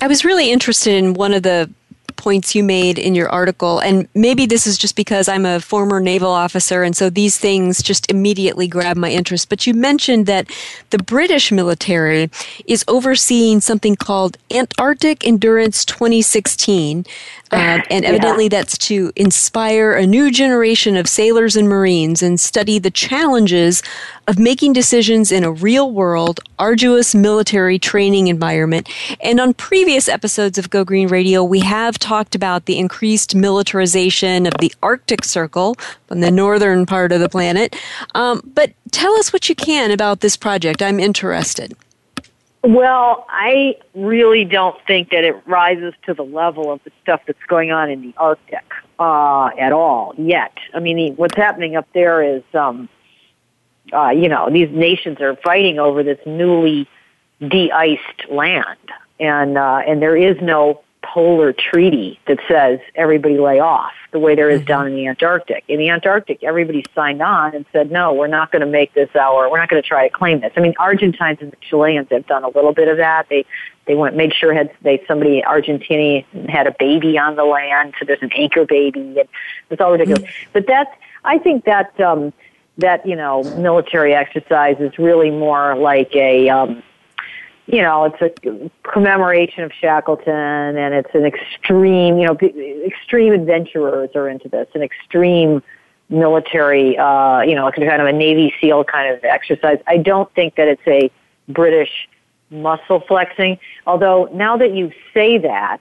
[0.00, 1.70] I was really interested in one of the
[2.24, 6.00] points you made in your article, and maybe this is just because I'm a former
[6.00, 9.50] naval officer, and so these things just immediately grab my interest.
[9.50, 10.50] But you mentioned that
[10.88, 12.30] the British military
[12.66, 17.04] is overseeing something called Antarctic Endurance 2016,
[17.54, 18.50] uh, and evidently yeah.
[18.50, 23.82] that's to inspire a new generation of sailors and Marines and study the challenges
[24.26, 28.88] of making decisions in a real world, arduous military training environment.
[29.20, 34.46] And on previous episodes of Go Green Radio, we have talked about the increased militarization
[34.46, 35.76] of the Arctic Circle
[36.10, 37.76] on the northern part of the planet.
[38.14, 40.82] Um, but tell us what you can about this project.
[40.82, 41.74] I'm interested.
[42.66, 47.42] Well, I really don't think that it rises to the level of the stuff that's
[47.46, 48.64] going on in the Arctic
[48.98, 50.56] uh, at all yet.
[50.72, 52.88] I mean, what's happening up there is, um,
[53.92, 56.88] uh, you know, these nations are fighting over this newly
[57.46, 58.78] de-iced land,
[59.20, 64.34] and uh, and there is no polar treaty that says everybody lay off the way
[64.34, 64.66] there is mm-hmm.
[64.66, 65.64] down in the Antarctic.
[65.68, 69.08] In the Antarctic, everybody signed on and said, no, we're not going to make this
[69.14, 70.52] our, we're not going to try to claim this.
[70.56, 73.26] I mean, Argentines and the Chileans have done a little bit of that.
[73.28, 73.44] They,
[73.86, 78.04] they went, made sure had they, somebody, Argentina had a baby on the land, so
[78.06, 79.28] there's an anchor baby, and
[79.70, 80.22] it's all ridiculous.
[80.22, 80.50] Mm-hmm.
[80.52, 80.90] But that's,
[81.24, 82.32] I think that, um,
[82.78, 86.82] that, you know, military exercise is really more like a, um,
[87.66, 92.36] you know, it's a commemoration of Shackleton, and it's an extreme, you know,
[92.86, 95.62] extreme adventurers are into this, an extreme
[96.10, 99.78] military, uh, you know, kind of a Navy SEAL kind of exercise.
[99.86, 101.10] I don't think that it's a
[101.48, 102.08] British
[102.50, 103.58] muscle flexing.
[103.86, 105.80] Although now that you say that,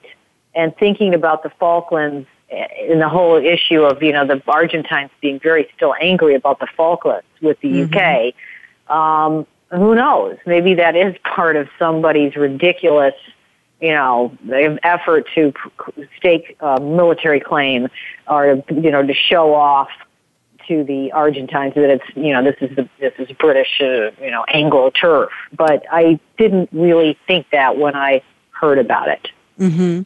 [0.55, 5.39] and thinking about the Falklands and the whole issue of you know the Argentines being
[5.39, 7.95] very still angry about the Falklands with the mm-hmm.
[7.95, 8.33] UK.
[8.95, 10.37] Um, who knows?
[10.45, 13.15] Maybe that is part of somebody's ridiculous,
[13.81, 14.35] you know,
[14.83, 15.53] effort to
[16.17, 17.87] stake a military claim
[18.27, 19.89] or you know to show off
[20.67, 24.31] to the Argentines that it's you know this is the this is British uh, you
[24.31, 25.31] know Anglo turf.
[25.51, 29.27] But I didn't really think that when I heard about it.
[29.59, 30.01] Mm-hmm.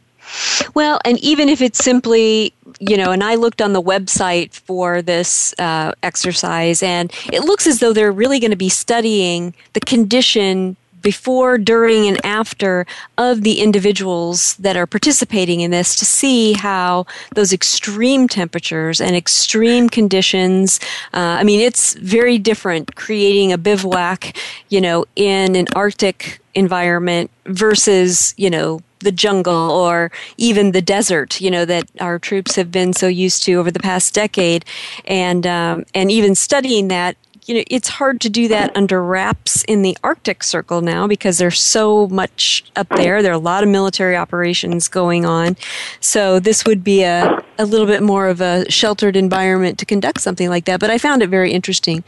[0.77, 5.01] Well, and even if it's simply, you know, and I looked on the website for
[5.01, 9.79] this uh, exercise, and it looks as though they're really going to be studying the
[9.79, 12.85] condition before, during, and after
[13.17, 19.15] of the individuals that are participating in this to see how those extreme temperatures and
[19.15, 20.79] extreme conditions.
[21.11, 24.37] Uh, I mean, it's very different creating a bivouac,
[24.69, 31.39] you know, in an Arctic environment versus, you know, the jungle or even the desert,
[31.39, 34.65] you know, that our troops have been so used to over the past decade,
[35.05, 37.15] and um, and even studying that
[37.47, 41.37] you know, it's hard to do that under wraps in the Arctic Circle now because
[41.37, 43.23] there's so much up there.
[43.23, 45.55] There are a lot of military operations going on.
[46.01, 50.19] So this would be a, a little bit more of a sheltered environment to conduct
[50.19, 50.81] something like that.
[50.81, 52.03] But I found it very interesting.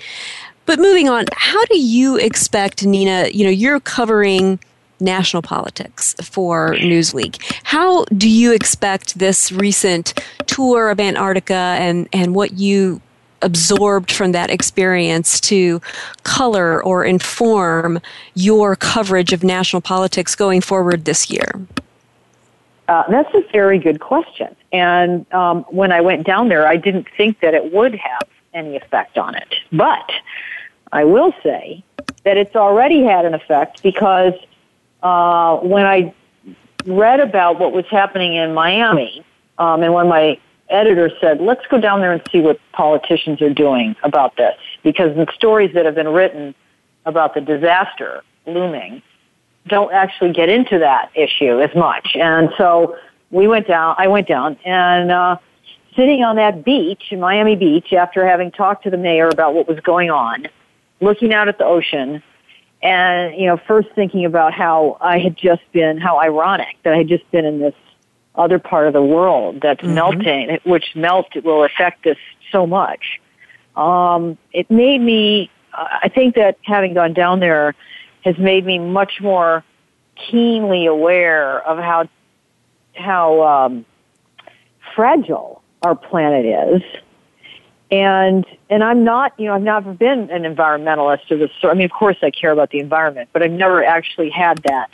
[0.65, 4.59] But moving on, how do you expect, Nina, you know, you're covering
[4.99, 7.41] national politics for Newsweek.
[7.63, 10.13] How do you expect this recent
[10.47, 13.01] tour of Antarctica and, and what you
[13.41, 15.81] absorbed from that experience to
[16.23, 17.99] color or inform
[18.33, 21.49] your coverage of national politics going forward this year?
[22.87, 24.55] Uh, that's a very good question.
[24.71, 28.75] And um, when I went down there, I didn't think that it would have any
[28.75, 29.55] effect on it.
[29.71, 30.11] But
[30.91, 31.83] I will say
[32.23, 34.33] that it's already had an effect because
[35.03, 36.13] uh, when I
[36.85, 39.25] read about what was happening in Miami,
[39.57, 43.53] um, and when my editor said, let's go down there and see what politicians are
[43.53, 44.55] doing about this.
[44.83, 46.53] Because the stories that have been written
[47.05, 49.01] about the disaster looming
[49.67, 52.15] don't actually get into that issue as much.
[52.15, 52.95] And so
[53.31, 55.37] we went down, I went down and, uh,
[55.95, 59.67] sitting on that beach in Miami Beach after having talked to the mayor about what
[59.67, 60.47] was going on,
[61.01, 62.23] looking out at the ocean,
[62.81, 66.97] and, you know, first thinking about how I had just been, how ironic that I
[66.97, 67.75] had just been in this
[68.35, 69.95] other part of the world that's mm-hmm.
[69.95, 72.17] melting, which melt will affect us
[72.51, 73.19] so much.
[73.75, 77.75] Um, it made me, I think that having gone down there
[78.23, 79.63] has made me much more
[80.15, 82.07] keenly aware of how,
[82.93, 83.85] how, um,
[84.95, 86.81] fragile our planet is.
[87.91, 91.73] And, and I'm not, you know, I've never been an environmentalist of this sort.
[91.73, 94.91] I mean, of course I care about the environment, but I've never actually had that,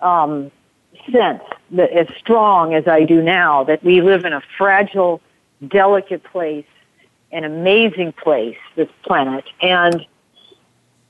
[0.00, 0.50] um,
[1.12, 1.42] sense
[1.72, 5.20] that as strong as I do now that we live in a fragile,
[5.68, 6.66] delicate place,
[7.32, 10.06] an amazing place, this planet, and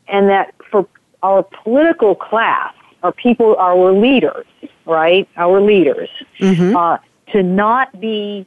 [0.09, 0.87] and that for
[1.23, 4.47] our political class, our people, our leaders,
[4.85, 6.77] right, our leaders, mm-hmm.
[6.77, 6.99] uh,
[7.33, 8.47] to not be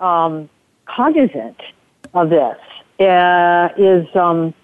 [0.00, 0.48] um,
[0.86, 1.60] cognizant
[2.14, 2.56] of this
[3.00, 4.54] uh, is um,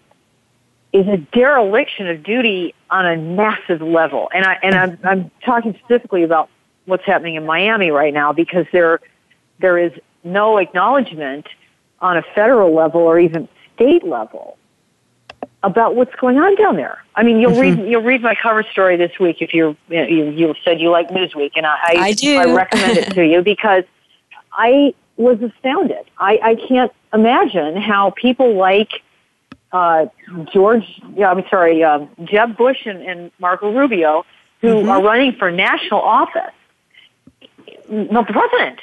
[0.93, 4.29] is a dereliction of duty on a massive level.
[4.35, 6.49] And I and I'm, I'm talking specifically about
[6.87, 9.01] what's happening in Miami right now because there
[9.61, 11.47] there is no acknowledgement
[12.01, 14.59] on a federal level or even state level
[15.63, 17.03] about what's going on down there.
[17.15, 17.81] I mean, you'll mm-hmm.
[17.81, 21.09] read you'll read my cover story this week if you're you you said you like
[21.09, 23.85] Newsweek, and I I, I do I recommend it to you because
[24.53, 26.05] I was astounded.
[26.19, 28.91] I I can't imagine how people like
[29.75, 30.07] uh,
[30.53, 30.85] George,
[31.17, 34.25] yeah, I'm sorry, uh, Jeb Bush and, and Marco Rubio,
[34.61, 34.89] who mm-hmm.
[34.89, 36.53] are running for national office,
[37.91, 38.79] not the president,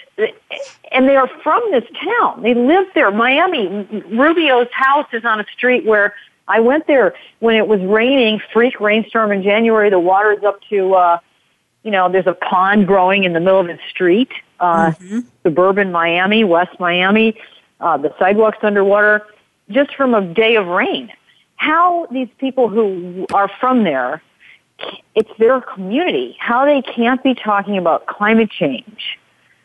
[0.92, 2.44] and they are from this town.
[2.44, 3.10] They live there.
[3.10, 6.14] Miami, Rubio's house is on a street where
[6.50, 9.90] I went there when it was raining, freak rainstorm in January.
[9.90, 11.20] The water's up to, uh,
[11.84, 14.30] you know, there's a pond growing in the middle of the street.
[14.62, 15.20] Uh, mm-hmm.
[15.42, 17.36] Suburban Miami, West Miami,
[17.80, 19.26] uh, the sidewalks underwater
[19.72, 21.12] just from a day of rain.
[21.56, 24.22] How these people who are from there,
[25.16, 29.18] it's their community, how they can't be talking about climate change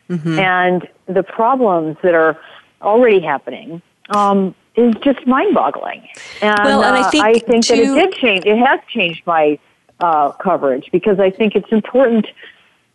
[0.09, 0.39] mm-hmm.
[0.39, 2.39] and the problems that are
[2.81, 6.07] already happening um, is just mind-boggling.
[6.41, 8.45] And, well, and I think, uh, I think that it did change.
[8.45, 9.59] It has changed my
[9.99, 12.27] uh, coverage because I think it's important.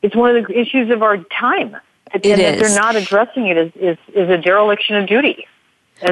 [0.02, 1.76] It's one of the issues of our time.
[2.14, 2.38] It is.
[2.38, 5.46] that they're not addressing it is, is, is a dereliction of duty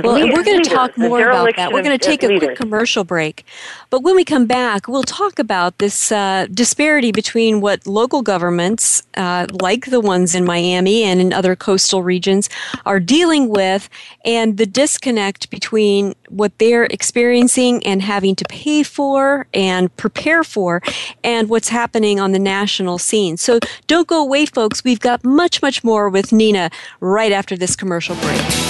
[0.03, 1.73] well, leaders, we're going to talk more about that.
[1.73, 2.49] We're going to take a leaders.
[2.49, 3.45] quick commercial break.
[3.91, 9.03] But when we come back, we'll talk about this uh, disparity between what local governments,
[9.17, 12.49] uh, like the ones in Miami and in other coastal regions,
[12.87, 13.89] are dealing with
[14.25, 20.81] and the disconnect between what they're experiencing and having to pay for and prepare for
[21.25, 23.37] and what's happening on the national scene.
[23.37, 24.85] So don't go away, folks.
[24.85, 28.70] We've got much, much more with Nina right after this commercial break.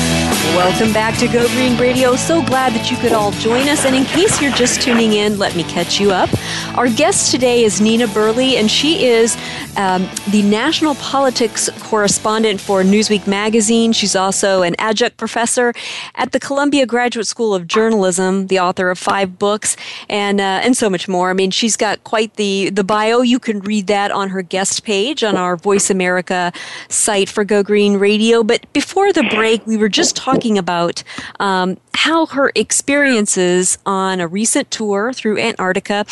[0.55, 2.15] Welcome back to Go Green Radio.
[2.15, 3.85] So glad that you could all join us.
[3.85, 6.29] And in case you're just tuning in, let me catch you up.
[6.75, 9.37] Our guest today is Nina Burleigh, and she is
[9.77, 13.93] um, the national politics correspondent for Newsweek magazine.
[13.93, 15.73] She's also an adjunct professor
[16.15, 19.77] at the Columbia Graduate School of Journalism, the author of five books,
[20.09, 21.29] and uh, and so much more.
[21.29, 23.21] I mean, she's got quite the the bio.
[23.21, 26.51] You can read that on her guest page on our Voice America
[26.89, 28.43] site for Go Green Radio.
[28.43, 31.03] But before the break, we were just talking about
[31.39, 36.05] um, how her experiences on a recent tour through Antarctica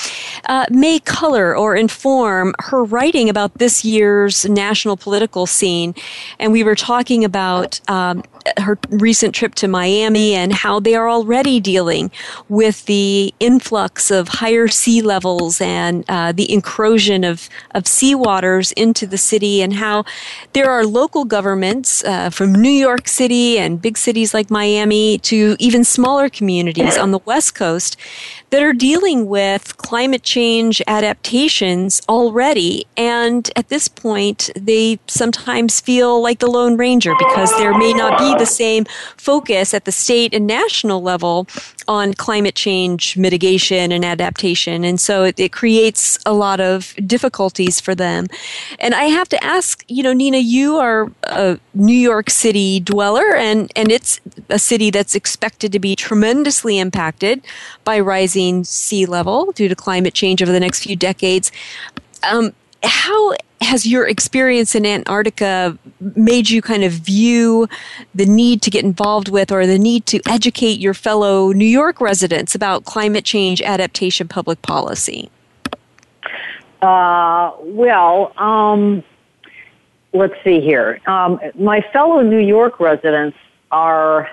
[0.45, 5.95] uh, may color or inform her writing about this year's national political scene.
[6.39, 8.23] And we were talking about um,
[8.57, 12.11] her recent trip to Miami and how they are already dealing
[12.47, 19.05] with the influx of higher sea levels and uh, the incursion of, of seawaters into
[19.05, 20.03] the city, and how
[20.53, 25.55] there are local governments uh, from New York City and big cities like Miami to
[25.59, 27.97] even smaller communities on the West Coast
[28.49, 32.85] that are dealing with climate change adaptations already.
[32.97, 38.17] And at this point, they sometimes feel like the Lone Ranger because there may not
[38.17, 38.85] be the same
[39.17, 41.47] focus at the state and national level
[41.87, 44.83] on climate change mitigation and adaptation.
[44.83, 48.27] And so it, it creates a lot of difficulties for them.
[48.79, 53.35] And I have to ask, you know, Nina, you are a New York City dweller,
[53.35, 57.41] and, and it's a city that's expected to be tremendously impacted
[57.83, 61.51] by rising sea level due to climate change over the next few decades.
[62.29, 67.67] Um, how has your experience in Antarctica made you kind of view
[68.15, 71.99] the need to get involved with or the need to educate your fellow New York
[71.99, 75.29] residents about climate change adaptation public policy?
[76.81, 79.03] Uh, well, um,
[80.13, 81.01] let's see here.
[81.05, 83.37] Um, my fellow New York residents
[83.71, 84.29] are,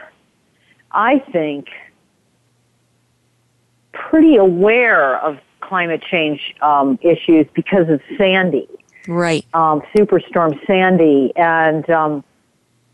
[0.93, 1.69] I think,
[3.93, 8.69] pretty aware of climate change um, issues because of Sandy.
[9.09, 9.45] Right.
[9.55, 11.33] Um, Superstorm Sandy.
[11.37, 12.25] And, um,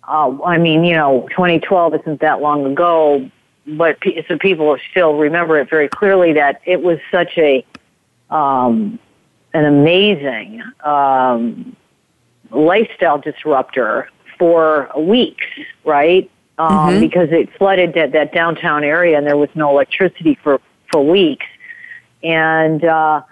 [0.07, 3.31] uh, I mean, you know, 2012 isn't that long ago,
[3.67, 7.65] but pe- so people still remember it very clearly that it was such a,
[8.31, 8.99] um,
[9.55, 11.77] an amazing, um,
[12.51, 15.47] lifestyle disruptor for weeks,
[15.85, 16.31] right?
[16.59, 17.01] Um, mm-hmm.
[17.01, 20.61] because it flooded that, that downtown area and there was no electricity for,
[20.91, 21.47] for weeks.
[22.23, 23.23] And, uh,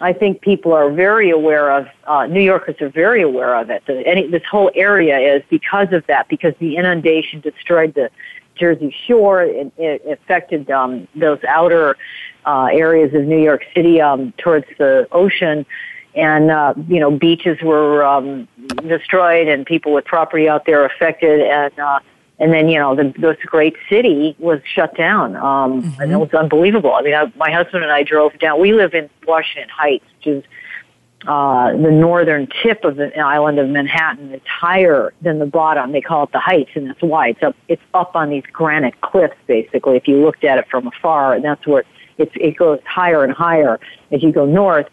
[0.00, 3.82] I think people are very aware of, uh, New Yorkers are very aware of it.
[3.88, 8.10] Any, this whole area is because of that, because the inundation destroyed the
[8.56, 9.42] Jersey Shore.
[9.42, 11.96] It, it affected um, those outer
[12.44, 15.64] uh, areas of New York City um, towards the ocean.
[16.16, 18.48] And, uh, you know, beaches were um,
[18.86, 21.40] destroyed and people with property out there affected.
[21.40, 22.00] And, uh,
[22.38, 25.36] and then you know the, this great city was shut down.
[25.36, 26.00] Um mm-hmm.
[26.00, 26.94] and it was unbelievable.
[26.94, 28.60] I mean I, my husband and i drove down.
[28.60, 30.44] We live in washington heights which is
[31.26, 34.32] uh the northern tip of the island of manhattan.
[34.32, 35.92] It's higher than the bottom.
[35.92, 37.28] They call it the heights and that's why.
[37.28, 40.86] It's up it's up on these granite cliffs basically if you looked at it from
[40.86, 41.34] afar.
[41.34, 41.84] And that's where
[42.18, 43.78] it's it goes higher and higher
[44.10, 44.86] as you go north.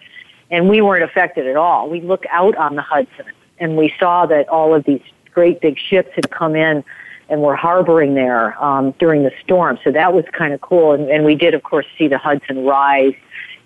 [0.51, 1.89] And we weren't affected at all.
[1.89, 3.25] We look out on the hudson
[3.57, 5.01] and we saw that all of these
[5.33, 6.83] great big ships had come in
[7.31, 9.79] and were harboring there um, during the storm.
[9.83, 10.91] So that was kind of cool.
[10.91, 13.15] And, and we did, of course, see the Hudson rise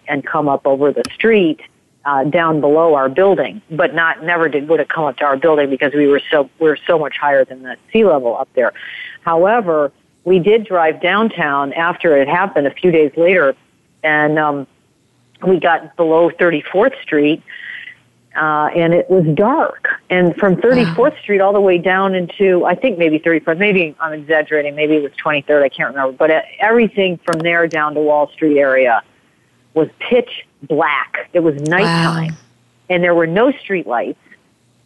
[0.08, 1.60] and come up over the street
[2.06, 5.36] uh, down below our building, but not never did would it come up to our
[5.36, 8.48] building because we were so we are so much higher than the sea level up
[8.54, 8.72] there.
[9.22, 9.92] However,
[10.24, 13.56] we did drive downtown after it happened a few days later,
[14.04, 14.68] and um,
[15.46, 17.42] we got below 34th Street
[18.36, 19.88] uh, and it was dark.
[20.10, 21.12] And from 34th wow.
[21.22, 25.04] Street all the way down into, I think maybe 34th, maybe I'm exaggerating, maybe it
[25.04, 29.04] was 23rd, I can't remember, but everything from there down to Wall Street area
[29.74, 31.30] was pitch black.
[31.34, 32.32] It was nighttime.
[32.32, 32.38] Wow.
[32.90, 34.20] And there were no street lights.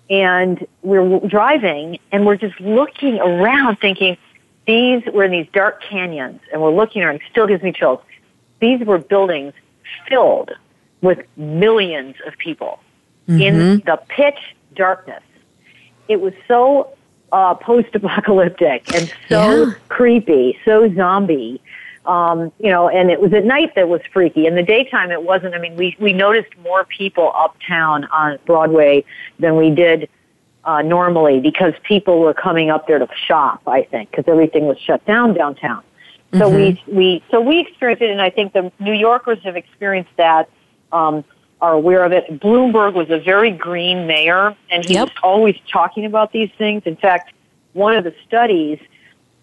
[0.10, 4.18] And we're driving and we're just looking around thinking,
[4.66, 8.00] these were in these dark canyons and we're looking around, it still gives me chills.
[8.60, 9.54] These were buildings
[10.08, 10.52] filled
[11.02, 12.80] with millions of people
[13.30, 13.42] mm-hmm.
[13.42, 14.40] in the pitch
[14.76, 15.24] darkness.
[16.08, 16.96] It was so
[17.32, 19.74] uh, post-apocalyptic and so yeah.
[19.88, 21.62] creepy, so zombie.
[22.06, 24.48] Um, you know, and it was at night that was freaky.
[24.48, 25.54] In the daytime, it wasn't.
[25.54, 29.04] I mean, we we noticed more people uptown on Broadway
[29.38, 30.10] than we did
[30.64, 33.62] uh, normally because people were coming up there to shop.
[33.68, 35.84] I think because everything was shut down downtown.
[36.34, 36.56] So mm-hmm.
[36.56, 40.50] we we so we experienced it, and I think the New Yorkers have experienced that.
[40.92, 41.24] Um,
[41.62, 42.40] are aware of it.
[42.40, 45.10] Bloomberg was a very green mayor, and he yep.
[45.10, 46.84] was always talking about these things.
[46.86, 47.34] In fact,
[47.74, 48.80] one of the studies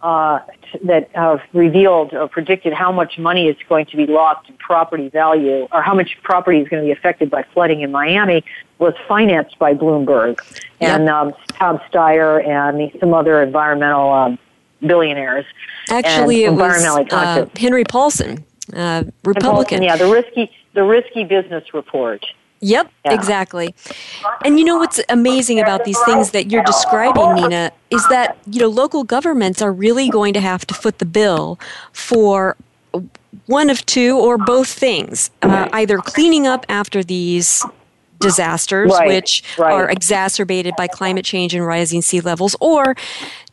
[0.00, 0.40] uh,
[0.84, 5.08] that have revealed or predicted how much money is going to be lost in property
[5.08, 8.44] value, or how much property is going to be affected by flooding in Miami,
[8.78, 10.40] was financed by Bloomberg
[10.80, 11.00] yep.
[11.00, 14.38] and um, Tom Steyer and some other environmental um,
[14.80, 15.46] billionaires.
[15.88, 18.44] Actually, it was uh, Henry Paulson,
[18.74, 19.80] uh, Republican.
[19.80, 22.24] Paulson, yeah, the risky the risky business report.
[22.60, 23.12] Yep, yeah.
[23.12, 23.74] exactly.
[24.44, 28.60] And you know what's amazing about these things that you're describing, Nina, is that you
[28.60, 31.58] know local governments are really going to have to foot the bill
[31.92, 32.56] for
[33.46, 37.64] one of two or both things, uh, either cleaning up after these
[38.20, 39.72] disasters, right, which right.
[39.72, 42.94] are exacerbated by climate change and rising sea levels, or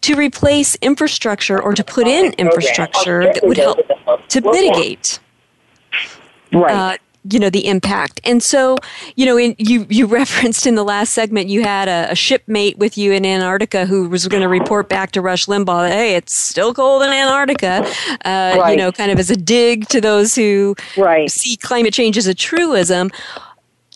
[0.01, 3.80] to replace infrastructure or to put in infrastructure that would help
[4.30, 5.19] to mitigate.
[6.53, 6.71] Right.
[6.71, 6.97] Uh,
[7.30, 8.78] you know the impact and so
[9.15, 12.78] you know in, you you referenced in the last segment you had a, a shipmate
[12.78, 16.34] with you in antarctica who was going to report back to rush limbaugh hey it's
[16.34, 17.86] still cold in antarctica
[18.26, 18.71] uh, right.
[18.71, 21.32] you know kind of as a dig to those who right.
[21.32, 23.09] see climate change as a truism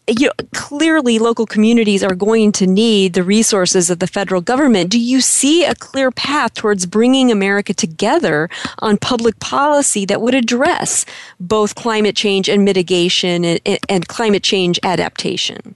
[0.08, 4.90] you know, clearly local communities are going to need the resources of the federal government.
[4.90, 8.50] Do you see a clear path towards bringing America together
[8.80, 11.06] on public policy that would address
[11.40, 15.76] both climate change and mitigation and, and climate change adaptation?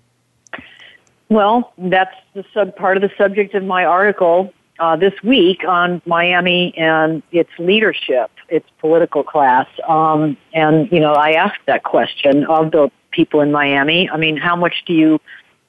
[1.29, 6.01] Well, that's the sub part of the subject of my article uh, this week on
[6.05, 9.67] Miami and its leadership, its political class.
[9.87, 14.09] Um, and you know, I asked that question of the people in Miami.
[14.09, 15.19] I mean, how much do you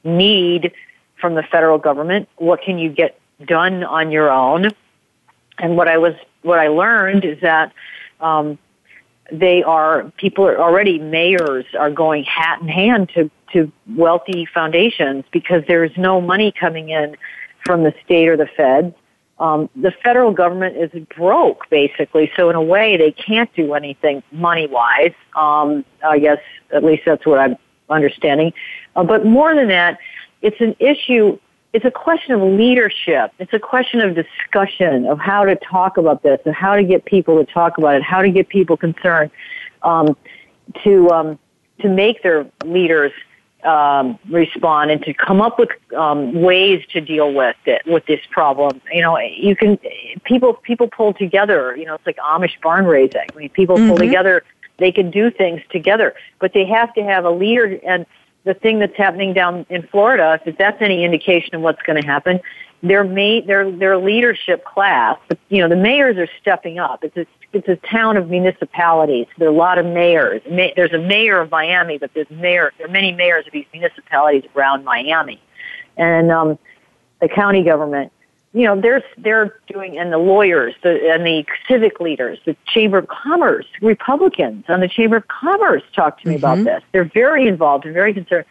[0.04, 0.72] need
[1.20, 2.28] from the federal government?
[2.36, 4.68] What can you get done on your own?
[5.58, 7.72] And what I was, what I learned is that
[8.20, 8.58] um,
[9.30, 15.24] they are people are already mayors are going hat in hand to to wealthy foundations
[15.30, 17.16] because there's no money coming in
[17.64, 18.94] from the state or the feds.
[19.42, 22.30] Um, the federal government is broke, basically.
[22.36, 25.14] So in a way, they can't do anything money wise.
[25.34, 26.38] Um, I guess
[26.72, 27.56] at least that's what I'm
[27.90, 28.52] understanding.
[28.94, 29.98] Uh, but more than that,
[30.42, 31.40] it's an issue.
[31.72, 33.32] It's a question of leadership.
[33.40, 37.04] It's a question of discussion of how to talk about this and how to get
[37.04, 39.32] people to talk about it, how to get people concerned,
[39.82, 40.16] um,
[40.84, 41.38] to um,
[41.80, 43.10] to make their leaders
[43.64, 48.20] um, respond and to come up with um, ways to deal with it with this
[48.30, 48.80] problem.
[48.92, 49.78] You know, you can
[50.24, 51.76] people people pull together.
[51.76, 53.26] You know, it's like Amish barn raising.
[53.32, 53.88] I mean, people mm-hmm.
[53.88, 54.42] pull together
[54.78, 57.78] They can do things together, but they have to have a leader.
[57.86, 58.06] And
[58.44, 62.06] the thing that's happening down in Florida, if that's any indication of what's going to
[62.06, 62.40] happen,
[62.82, 65.18] their ma- their their leadership class,
[65.50, 67.04] you know, the mayors are stepping up.
[67.04, 69.26] It's a it's a town of municipalities.
[69.38, 70.42] There are a lot of mayors.
[70.50, 73.66] Ma- there's a mayor of Miami, but there's mayor there are many mayors of these
[73.72, 75.40] municipalities around Miami,
[75.96, 76.58] and um,
[77.20, 78.12] the county government
[78.54, 82.98] you know, they're they're doing, and the lawyers, the, and the civic leaders, the Chamber
[82.98, 86.44] of Commerce, Republicans on the Chamber of Commerce talk to me mm-hmm.
[86.44, 86.82] about this.
[86.92, 88.44] They're very involved and very concerned,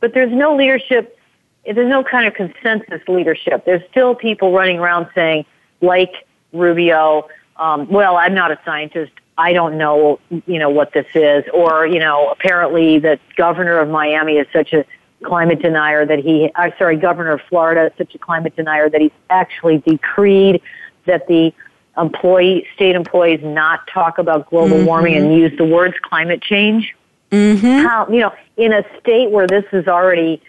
[0.00, 1.16] but there's no leadership.
[1.64, 3.64] There's no kind of consensus leadership.
[3.64, 5.46] There's still people running around saying,
[5.80, 6.12] like
[6.52, 7.28] Rubio,
[7.58, 9.12] um, "Well, I'm not a scientist.
[9.38, 13.88] I don't know, you know, what this is," or you know, apparently the governor of
[13.88, 14.84] Miami is such a
[15.24, 19.00] climate denier that he, I'm sorry, governor of Florida, is such a climate denier that
[19.00, 20.60] he's actually decreed
[21.06, 21.52] that the
[21.96, 24.86] employee, state employees not talk about global mm-hmm.
[24.86, 26.94] warming and use the words climate change.
[27.30, 27.86] Mm-hmm.
[27.86, 30.40] How, you know, in a state where this is already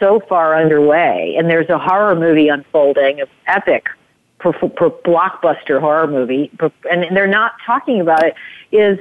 [0.00, 3.86] so far underway and there's a horror movie unfolding, epic
[4.52, 6.50] for, for blockbuster horror movie,
[6.90, 8.34] and they're not talking about it,
[8.70, 8.98] is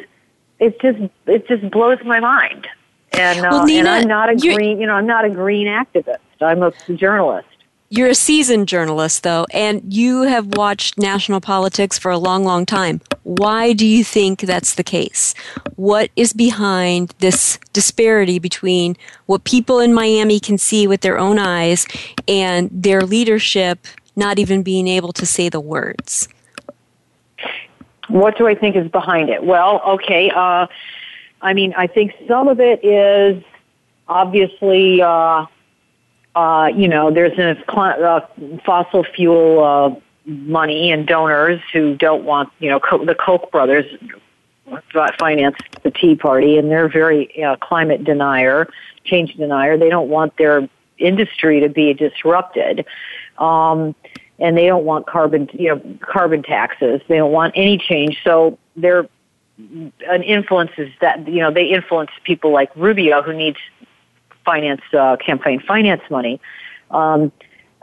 [0.60, 2.68] it just, it just blows my mind.
[3.12, 5.68] And, uh, well, Nina, and I'm not a green, you know, I'm not a green
[5.68, 6.18] activist.
[6.41, 7.48] I'm a journalist.
[7.89, 12.66] You're a seasoned journalist, though, and you have watched national politics for a long, long
[12.66, 13.02] time.
[13.22, 15.36] Why do you think that's the case?
[15.76, 21.38] What is behind this disparity between what people in Miami can see with their own
[21.38, 21.86] eyes
[22.28, 23.86] and their leadership
[24.16, 26.28] not even being able to say the words?
[28.09, 29.43] What do I think is behind it?
[29.43, 30.68] Well, okay, uh,
[31.41, 33.43] I mean, I think some of it is
[34.07, 35.45] obviously, uh,
[36.36, 38.28] uh, you know, there's a uh,
[38.66, 39.95] fossil fuel uh,
[40.26, 43.86] money and donors who don't want, you know, Co- the Koch brothers
[45.18, 48.68] finance the Tea Party, and they're very uh, climate denier,
[49.03, 49.78] change denier.
[49.78, 52.86] They don't want their industry to be disrupted.
[53.38, 53.95] Um,
[54.39, 57.01] and they don't want carbon, you know, carbon taxes.
[57.07, 58.17] They don't want any change.
[58.23, 59.07] So they're
[59.57, 63.57] an influence is that you know they influence people like Rubio who needs
[64.43, 66.41] finance uh, campaign finance money.
[66.91, 67.31] Um,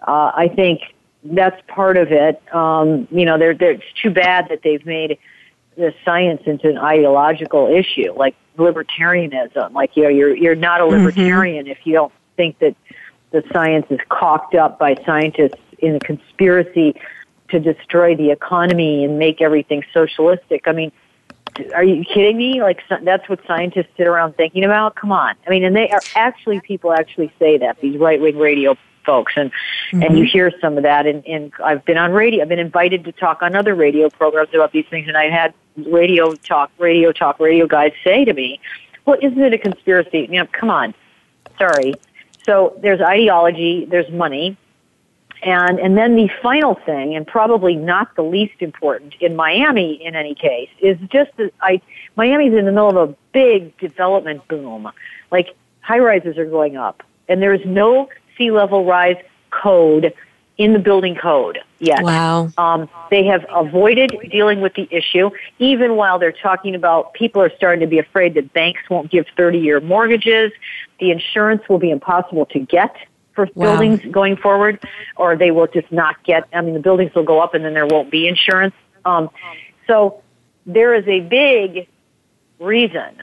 [0.07, 0.80] uh, I think
[1.22, 2.42] that's part of it.
[2.55, 5.18] Um, you know, they're, they're, it's too bad that they've made
[5.76, 9.72] the science into an ideological issue, like libertarianism.
[9.72, 11.05] Like you know, you're you're not a mm-hmm.
[11.05, 11.72] libertarian mm-hmm.
[11.72, 12.74] if you don't think that
[13.31, 16.95] the science is cocked up by scientists in a conspiracy
[17.49, 20.66] to destroy the economy and make everything socialistic.
[20.66, 20.93] I mean,
[21.74, 22.62] are you kidding me?
[22.62, 24.95] Like that's what scientists sit around thinking about?
[24.95, 25.35] Come on.
[25.47, 29.33] I mean, and they are actually people actually say that these right wing radio folks
[29.37, 30.03] and mm-hmm.
[30.03, 33.05] and you hear some of that and, and I've been on radio I've been invited
[33.05, 37.11] to talk on other radio programs about these things and I had radio talk radio
[37.11, 38.61] talk radio guys say to me,
[39.07, 40.28] Well, isn't it a conspiracy?
[40.31, 40.95] You know, come on.
[41.59, 41.95] Sorry.
[42.51, 44.57] So there's ideology, there's money,
[45.40, 50.16] and, and then the final thing, and probably not the least important in Miami in
[50.16, 51.80] any case, is just that I,
[52.16, 54.90] Miami's in the middle of a big development boom.
[55.30, 60.12] Like high rises are going up and there's no sea level rise code
[60.61, 62.03] in the building code yet.
[62.03, 62.51] Wow.
[62.59, 67.51] Um, they have avoided dealing with the issue, even while they're talking about people are
[67.57, 70.53] starting to be afraid that banks won't give 30 year mortgages.
[71.01, 72.94] The insurance will be impossible to get
[73.34, 73.78] for wow.
[73.78, 74.82] buildings going forward,
[75.16, 76.46] or they will just not get.
[76.53, 78.74] I mean, the buildings will go up, and then there won't be insurance.
[79.05, 79.30] Um,
[79.86, 80.22] so
[80.66, 81.88] there is a big
[82.59, 83.22] reason,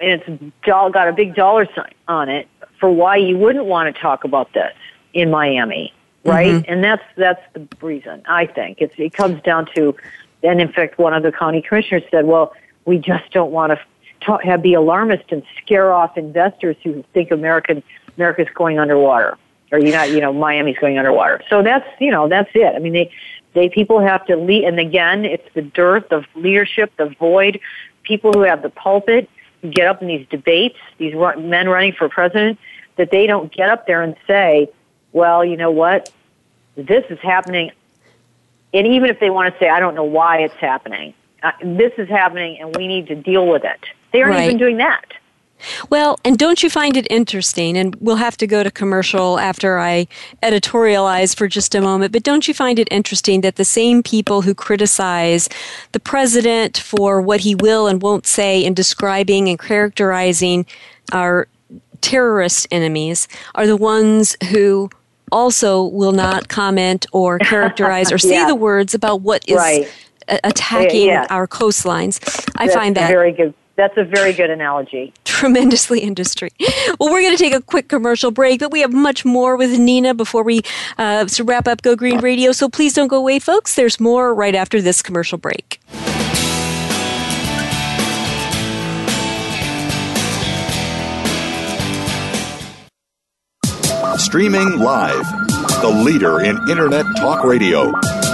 [0.00, 2.48] and it's got a big dollar sign on it
[2.80, 4.74] for why you wouldn't want to talk about this
[5.12, 5.92] in Miami,
[6.24, 6.54] right?
[6.54, 6.72] Mm-hmm.
[6.72, 9.94] And that's that's the reason I think it's it comes down to.
[10.42, 13.78] And in fact, one of the county commissioners said, "Well, we just don't want to."
[14.24, 17.82] Talk, have be alarmist and scare off investors who think American
[18.16, 19.36] America's going underwater,
[19.72, 21.42] or you know, you know, Miami's going underwater.
[21.50, 22.74] So that's you know that's it.
[22.74, 23.10] I mean, they
[23.54, 27.60] they people have to lead, and again, it's the dearth of leadership, the void.
[28.02, 29.28] People who have the pulpit
[29.70, 32.58] get up in these debates, these men running for president,
[32.96, 34.68] that they don't get up there and say,
[35.12, 36.10] "Well, you know what,
[36.76, 37.70] this is happening."
[38.72, 41.92] And even if they want to say, "I don't know why it's happening," uh, this
[41.98, 43.80] is happening, and we need to deal with it.
[44.14, 44.44] They aren't right.
[44.44, 45.12] even doing that.
[45.90, 47.76] Well, and don't you find it interesting?
[47.76, 50.06] And we'll have to go to commercial after I
[50.40, 54.42] editorialize for just a moment, but don't you find it interesting that the same people
[54.42, 55.48] who criticize
[55.90, 60.64] the president for what he will and won't say in describing and characterizing
[61.10, 61.48] our
[62.00, 64.90] terrorist enemies are the ones who
[65.32, 68.46] also will not comment or characterize or say yeah.
[68.46, 69.92] the words about what is right.
[70.28, 71.26] attacking yeah.
[71.30, 72.20] our coastlines?
[72.54, 75.12] I That's find that very good That's a very good analogy.
[75.24, 76.50] Tremendously industry.
[77.00, 79.76] Well, we're going to take a quick commercial break, but we have much more with
[79.78, 80.62] Nina before we
[80.96, 82.52] uh, wrap up Go Green Radio.
[82.52, 83.74] So please don't go away, folks.
[83.74, 85.80] There's more right after this commercial break.
[94.16, 95.26] Streaming live,
[95.80, 97.90] the leader in Internet Talk Radio,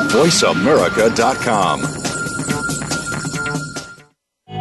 [0.09, 2.10] VoiceAmerica.com.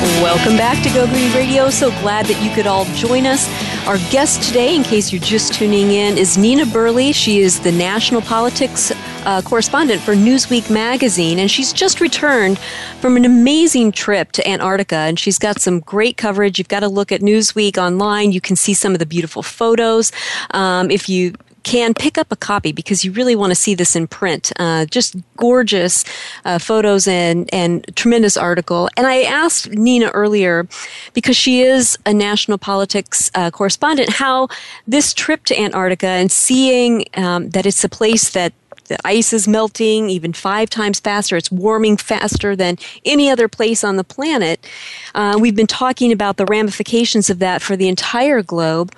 [0.00, 1.68] Welcome back to Go Green Radio.
[1.68, 3.46] So glad that you could all join us.
[3.86, 7.12] Our guest today, in case you're just tuning in, is Nina Burleigh.
[7.12, 8.92] She is the national politics
[9.26, 12.58] uh, correspondent for Newsweek magazine, and she's just returned
[13.02, 16.56] from an amazing trip to Antarctica, and she's got some great coverage.
[16.56, 18.32] You've got to look at Newsweek online.
[18.32, 20.12] You can see some of the beautiful photos.
[20.52, 23.96] Um, if you can pick up a copy because you really want to see this
[23.96, 24.52] in print.
[24.58, 26.04] Uh, just gorgeous
[26.44, 28.88] uh, photos and and tremendous article.
[28.96, 30.66] And I asked Nina earlier
[31.14, 34.48] because she is a national politics uh, correspondent how
[34.86, 38.52] this trip to Antarctica and seeing um, that it's a place that
[38.90, 41.36] the ice is melting even five times faster.
[41.36, 44.66] It's warming faster than any other place on the planet.
[45.14, 48.92] Uh, we've been talking about the ramifications of that for the entire globe.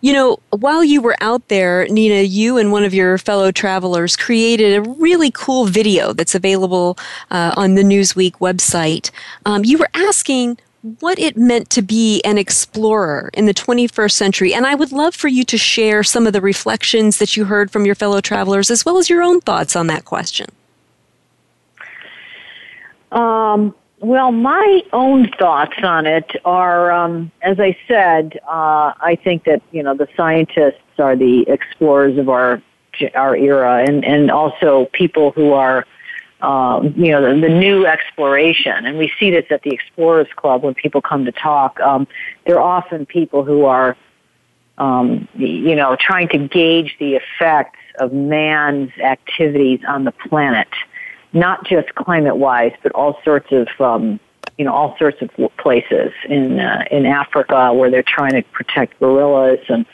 [0.00, 4.16] You know, while you were out there, Nina, you and one of your fellow travelers
[4.16, 6.98] created a really cool video that's available
[7.30, 9.12] uh, on the Newsweek website.
[9.46, 10.58] Um, you were asking
[11.00, 14.54] what it meant to be an explorer in the 21st century.
[14.54, 17.70] And I would love for you to share some of the reflections that you heard
[17.70, 20.46] from your fellow travelers, as well as your own thoughts on that question.
[23.10, 29.44] Um, well, my own thoughts on it are, um, as I said, uh, I think
[29.44, 32.62] that you know the scientists are the explorers of our
[33.14, 35.84] our era, and and also people who are
[36.40, 38.86] um, you know, the, the, new exploration.
[38.86, 41.80] And we see this at the Explorers Club when people come to talk.
[41.80, 42.06] Um,
[42.46, 43.96] they're often people who are,
[44.78, 50.68] um, you know, trying to gauge the effects of man's activities on the planet,
[51.32, 54.20] not just climate-wise, but all sorts of, um,
[54.56, 58.98] you know, all sorts of places in uh, in Africa where they're trying to protect
[59.00, 59.86] gorillas and.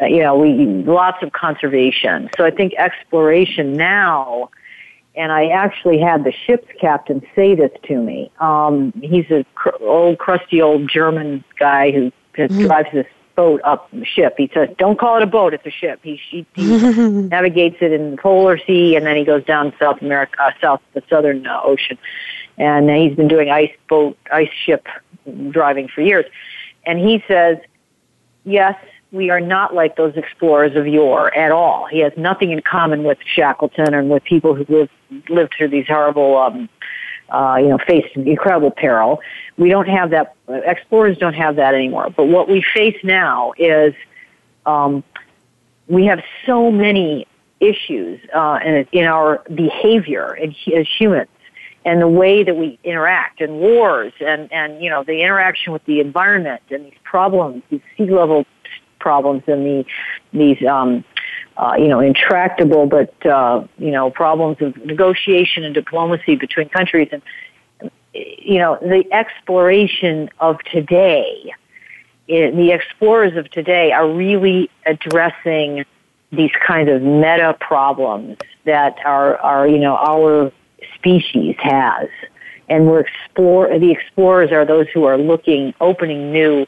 [0.00, 2.30] Uh, you know, we lots of conservation.
[2.36, 4.48] So I think exploration now
[5.18, 8.30] and I actually had the ship's captain say this to me.
[8.38, 12.66] Um, he's a cr- old, crusty old German guy who mm-hmm.
[12.66, 14.34] drives this boat up the ship.
[14.38, 17.92] He says, "Don't call it a boat; it's a ship." He, he, he navigates it
[17.92, 21.46] in the polar sea, and then he goes down South America, uh, South the Southern
[21.46, 21.98] uh, Ocean,
[22.56, 24.86] and he's been doing ice boat, ice ship
[25.50, 26.26] driving for years.
[26.86, 27.58] And he says,
[28.44, 28.76] "Yes,
[29.12, 31.86] we are not like those explorers of yore at all.
[31.86, 34.90] He has nothing in common with Shackleton and with people who lived
[35.30, 36.68] lived through these horrible, um,
[37.30, 39.20] uh, you know, faced incredible peril.
[39.56, 40.36] We don't have that.
[40.48, 42.10] Explorers don't have that anymore.
[42.10, 43.94] But what we face now is
[44.66, 45.02] um,
[45.86, 47.26] we have so many
[47.60, 51.28] issues uh, in, in our behavior as humans
[51.84, 55.84] and the way that we interact and wars and, and you know the interaction with
[55.86, 58.44] the environment and these problems, these sea level
[58.98, 59.84] problems and the
[60.32, 61.04] these um,
[61.56, 67.08] uh, you know intractable but uh, you know problems of negotiation and diplomacy between countries
[67.12, 67.22] and
[68.14, 71.52] you know the exploration of today.
[72.26, 75.84] It, the explorers of today are really addressing
[76.30, 80.52] these kinds of meta problems that are, are you know our
[80.94, 82.08] species has.
[82.70, 86.66] And we're explore, the explorers are those who are looking, opening new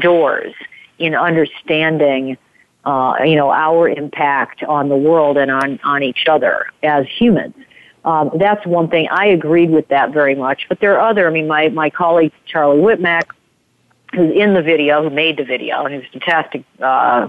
[0.00, 0.54] doors
[0.98, 2.36] in understanding,
[2.84, 7.54] uh, you know, our impact on the world and on, on each other as humans.
[8.04, 9.08] Um, that's one thing.
[9.10, 10.66] I agreed with that very much.
[10.68, 13.24] But there are other, I mean, my, my colleague Charlie Wittmack,
[14.14, 17.26] who's in the video, who made the video, and he's a fantastic uh,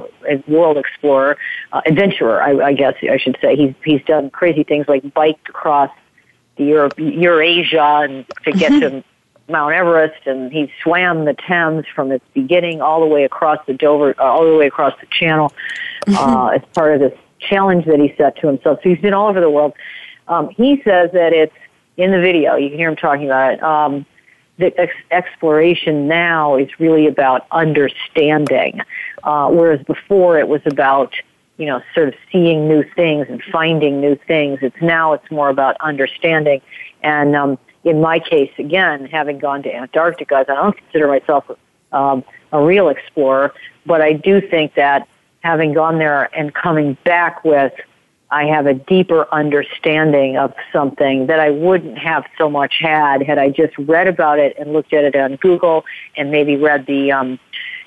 [0.47, 1.37] world explorer,
[1.73, 3.55] uh, adventurer, I, I guess I should say.
[3.55, 5.89] He's, he's done crazy things like biked across
[6.57, 9.03] the Europe, Eurasia and to get to
[9.49, 13.73] Mount Everest, and he swam the Thames from its beginning all the way across the
[13.73, 15.53] Dover, uh, all the way across the Channel,
[16.07, 18.79] uh, as part of this challenge that he set to himself.
[18.83, 19.73] So he's been all over the world.
[20.27, 21.55] Um, he says that it's
[21.95, 22.55] in the video.
[22.55, 23.63] You can hear him talking about it.
[23.63, 24.05] Um,
[24.57, 28.81] the ex- exploration now is really about understanding,
[29.23, 31.13] uh, whereas before it was about
[31.57, 34.59] you know, sort of seeing new things and finding new things.
[34.61, 36.61] It's now it's more about understanding.
[37.01, 37.57] And um,
[37.87, 41.49] in my case, again, having gone to Antarctica, I don't consider myself
[41.91, 43.53] um, a real explorer,
[43.85, 45.07] but I do think that
[45.39, 47.73] having gone there and coming back with,
[48.29, 53.37] I have a deeper understanding of something that I wouldn't have so much had had
[53.37, 55.85] I just read about it and looked at it on Google
[56.17, 57.39] and maybe read the um,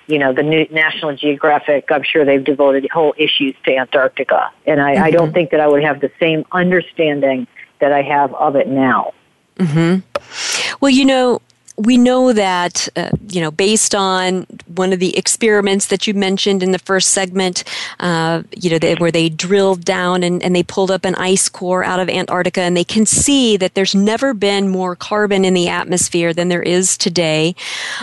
[0.07, 4.51] you know, the new National Geographic, I'm sure they've devoted whole issues to Antarctica.
[4.67, 5.05] And I, mm-hmm.
[5.05, 5.35] I don't mm-hmm.
[5.35, 7.47] think that I would have the same understanding
[7.81, 9.13] that I have of it now.
[9.61, 10.77] Mm-hmm.
[10.81, 11.43] Well, you know,
[11.81, 16.63] we know that, uh, you know, based on one of the experiments that you mentioned
[16.63, 17.65] in the first segment,
[18.01, 21.49] uh, you know, they, where they drilled down and, and they pulled up an ice
[21.49, 25.55] core out of Antarctica and they can see that there's never been more carbon in
[25.55, 27.55] the atmosphere than there is today.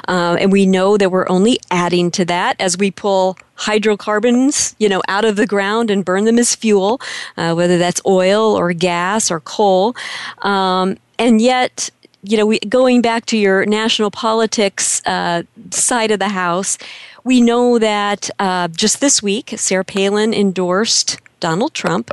[0.07, 4.89] Uh, and we know that we're only adding to that as we pull hydrocarbons, you
[4.89, 6.99] know, out of the ground and burn them as fuel,
[7.38, 9.95] uh, whether that's oil or gas or coal.
[10.41, 11.89] Um, and yet,
[12.24, 16.78] you know, we, going back to your national politics uh, side of the house,
[17.24, 22.09] we know that uh, just this week, Sarah Palin endorsed Donald Trump,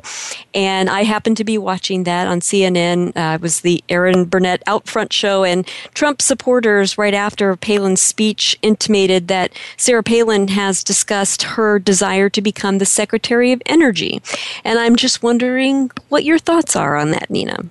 [0.53, 3.17] and I happened to be watching that on CNN.
[3.17, 8.59] Uh, it was the Erin Burnett Outfront show, and Trump supporters, right after Palin's speech,
[8.61, 14.21] intimated that Sarah Palin has discussed her desire to become the Secretary of Energy.
[14.63, 17.65] And I'm just wondering what your thoughts are on that, Nina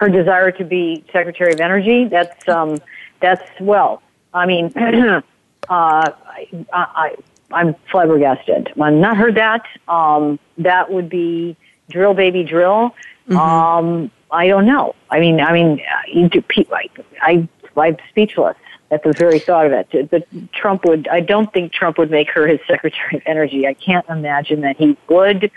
[0.00, 2.06] her desire to be Secretary of Energy.
[2.06, 2.78] That's um,
[3.20, 4.02] that's well.
[4.32, 5.20] I mean, uh,
[5.68, 7.16] I, I,
[7.52, 8.72] I'm flabbergasted.
[8.80, 9.66] I've not heard that.
[9.88, 11.56] Um, that would be
[11.90, 12.94] drill, baby, drill.
[13.28, 13.36] Mm-hmm.
[13.36, 14.94] Um, I don't know.
[15.10, 16.42] I mean, I mean, you do,
[16.72, 16.88] I,
[17.20, 18.56] I, I'm speechless
[18.90, 20.10] at the very thought of it.
[20.10, 21.08] But Trump would.
[21.08, 23.66] I don't think Trump would make her his Secretary of Energy.
[23.66, 25.50] I can't imagine that he would.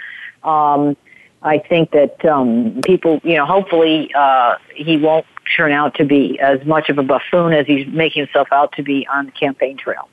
[0.43, 0.97] Um,
[1.43, 5.25] I think that um, people, you know, hopefully uh, he won't
[5.55, 8.83] turn out to be as much of a buffoon as he's making himself out to
[8.83, 10.09] be on the campaign trail.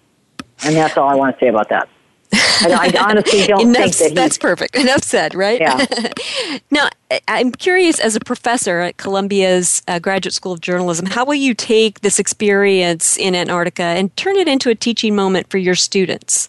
[0.64, 1.88] And that's all I want to say about that.
[2.32, 4.76] I, I honestly don't think that that's perfect.
[4.76, 5.60] Enough said, right?
[5.60, 5.86] Yeah.
[6.70, 6.88] now,
[7.28, 11.54] I'm curious, as a professor at Columbia's uh, Graduate School of Journalism, how will you
[11.54, 16.48] take this experience in Antarctica and turn it into a teaching moment for your students?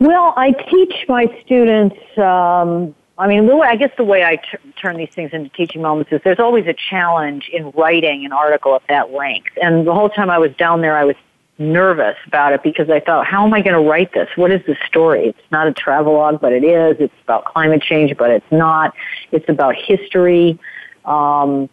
[0.00, 1.96] Well, I teach my students.
[2.16, 5.48] Um, I mean, the way, I guess the way I t- turn these things into
[5.50, 9.50] teaching moments is there's always a challenge in writing an article at that length.
[9.60, 11.16] And the whole time I was down there, I was
[11.58, 14.28] nervous about it because I thought, how am I going to write this?
[14.36, 15.26] What is the story?
[15.26, 16.96] It's not a travelogue, but it is.
[17.00, 18.94] It's about climate change, but it's not.
[19.32, 20.60] It's about history.
[21.04, 21.68] Um,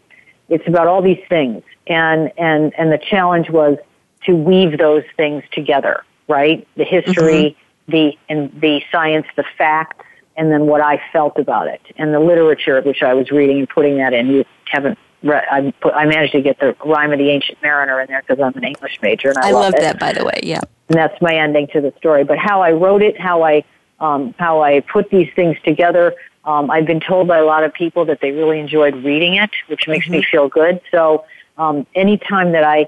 [0.49, 1.61] it's about all these things.
[1.85, 3.77] And, and, and the challenge was
[4.23, 6.67] to weave those things together, right?
[6.75, 10.05] The history, mm-hmm the and the science, the facts,
[10.35, 13.69] and then what I felt about it, and the literature which I was reading and
[13.69, 14.27] putting that in.
[14.27, 15.43] You haven't read.
[15.51, 18.41] I, put, I managed to get the rhyme of the Ancient Mariner in there because
[18.41, 20.39] I'm an English major, and I, I love, love that, by the way.
[20.43, 22.23] Yeah, and that's my ending to the story.
[22.23, 23.63] But how I wrote it, how I
[23.99, 26.13] um, how I put these things together.
[26.43, 29.49] Um, I've been told by a lot of people that they really enjoyed reading it,
[29.67, 30.17] which makes mm-hmm.
[30.17, 30.79] me feel good.
[30.91, 31.25] So
[31.57, 32.87] um, anytime that I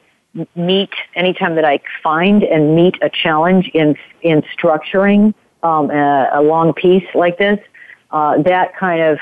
[0.56, 5.34] meet anytime that I find and meet a challenge in in structuring
[5.64, 7.60] um, a, a, long piece like this,
[8.12, 9.20] uh, that kind of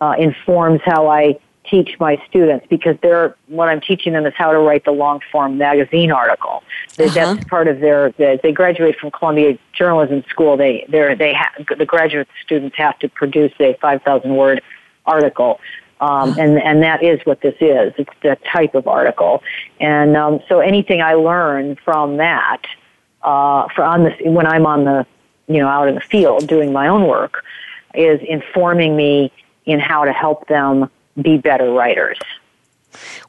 [0.00, 1.38] uh, informs how I
[1.68, 5.20] teach my students because they're what I'm teaching them is how to write the long
[5.30, 6.62] form magazine article.
[6.98, 7.08] Uh-huh.
[7.14, 8.10] That's part of their.
[8.12, 10.56] They graduate from Columbia Journalism School.
[10.56, 14.62] They they they ha- the graduate students have to produce a 5,000 word
[15.06, 15.60] article.
[16.02, 17.94] Um, and and that is what this is.
[17.96, 19.40] It's the type of article,
[19.78, 22.62] and um, so anything I learn from that,
[23.22, 25.06] uh, for on the when I'm on the,
[25.46, 27.44] you know, out in the field doing my own work,
[27.94, 29.30] is informing me
[29.64, 30.90] in how to help them
[31.20, 32.18] be better writers.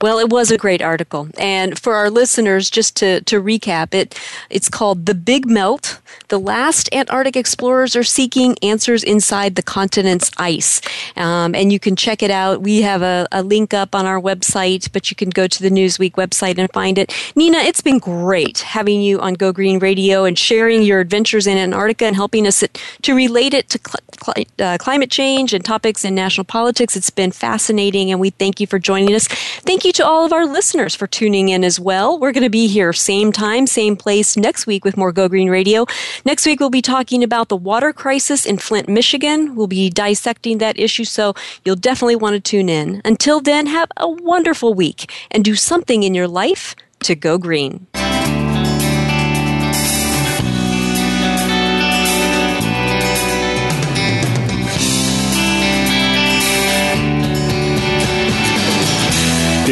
[0.02, 1.30] Well, it was a great article.
[1.38, 6.00] And for our listeners, just to, to recap it, it's called The Big Melt.
[6.30, 10.82] The last Antarctic explorers are seeking answers inside the continent's ice.
[11.16, 12.62] Um, and you can check it out.
[12.62, 15.70] We have a, a link up on our website, but you can go to the
[15.70, 17.14] Newsweek website and find it.
[17.36, 21.58] Nina, it's been great having you on Go Green Radio and sharing your adventures in
[21.58, 22.64] Antarctica and helping us
[23.02, 26.96] to relate it to cl- cl- uh, climate change and topics in national politics.
[26.96, 29.28] It's been fascinating, and we thank you for joining us.
[29.62, 32.20] Thank you to all of our listeners for tuning in as well.
[32.20, 35.50] We're going to be here same time, same place next week with more Go Green
[35.50, 35.86] Radio.
[36.26, 39.56] Next week, we'll be talking about the water crisis in Flint, Michigan.
[39.56, 41.34] We'll be dissecting that issue, so
[41.64, 43.02] you'll definitely want to tune in.
[43.06, 47.88] Until then, have a wonderful week and do something in your life to go green.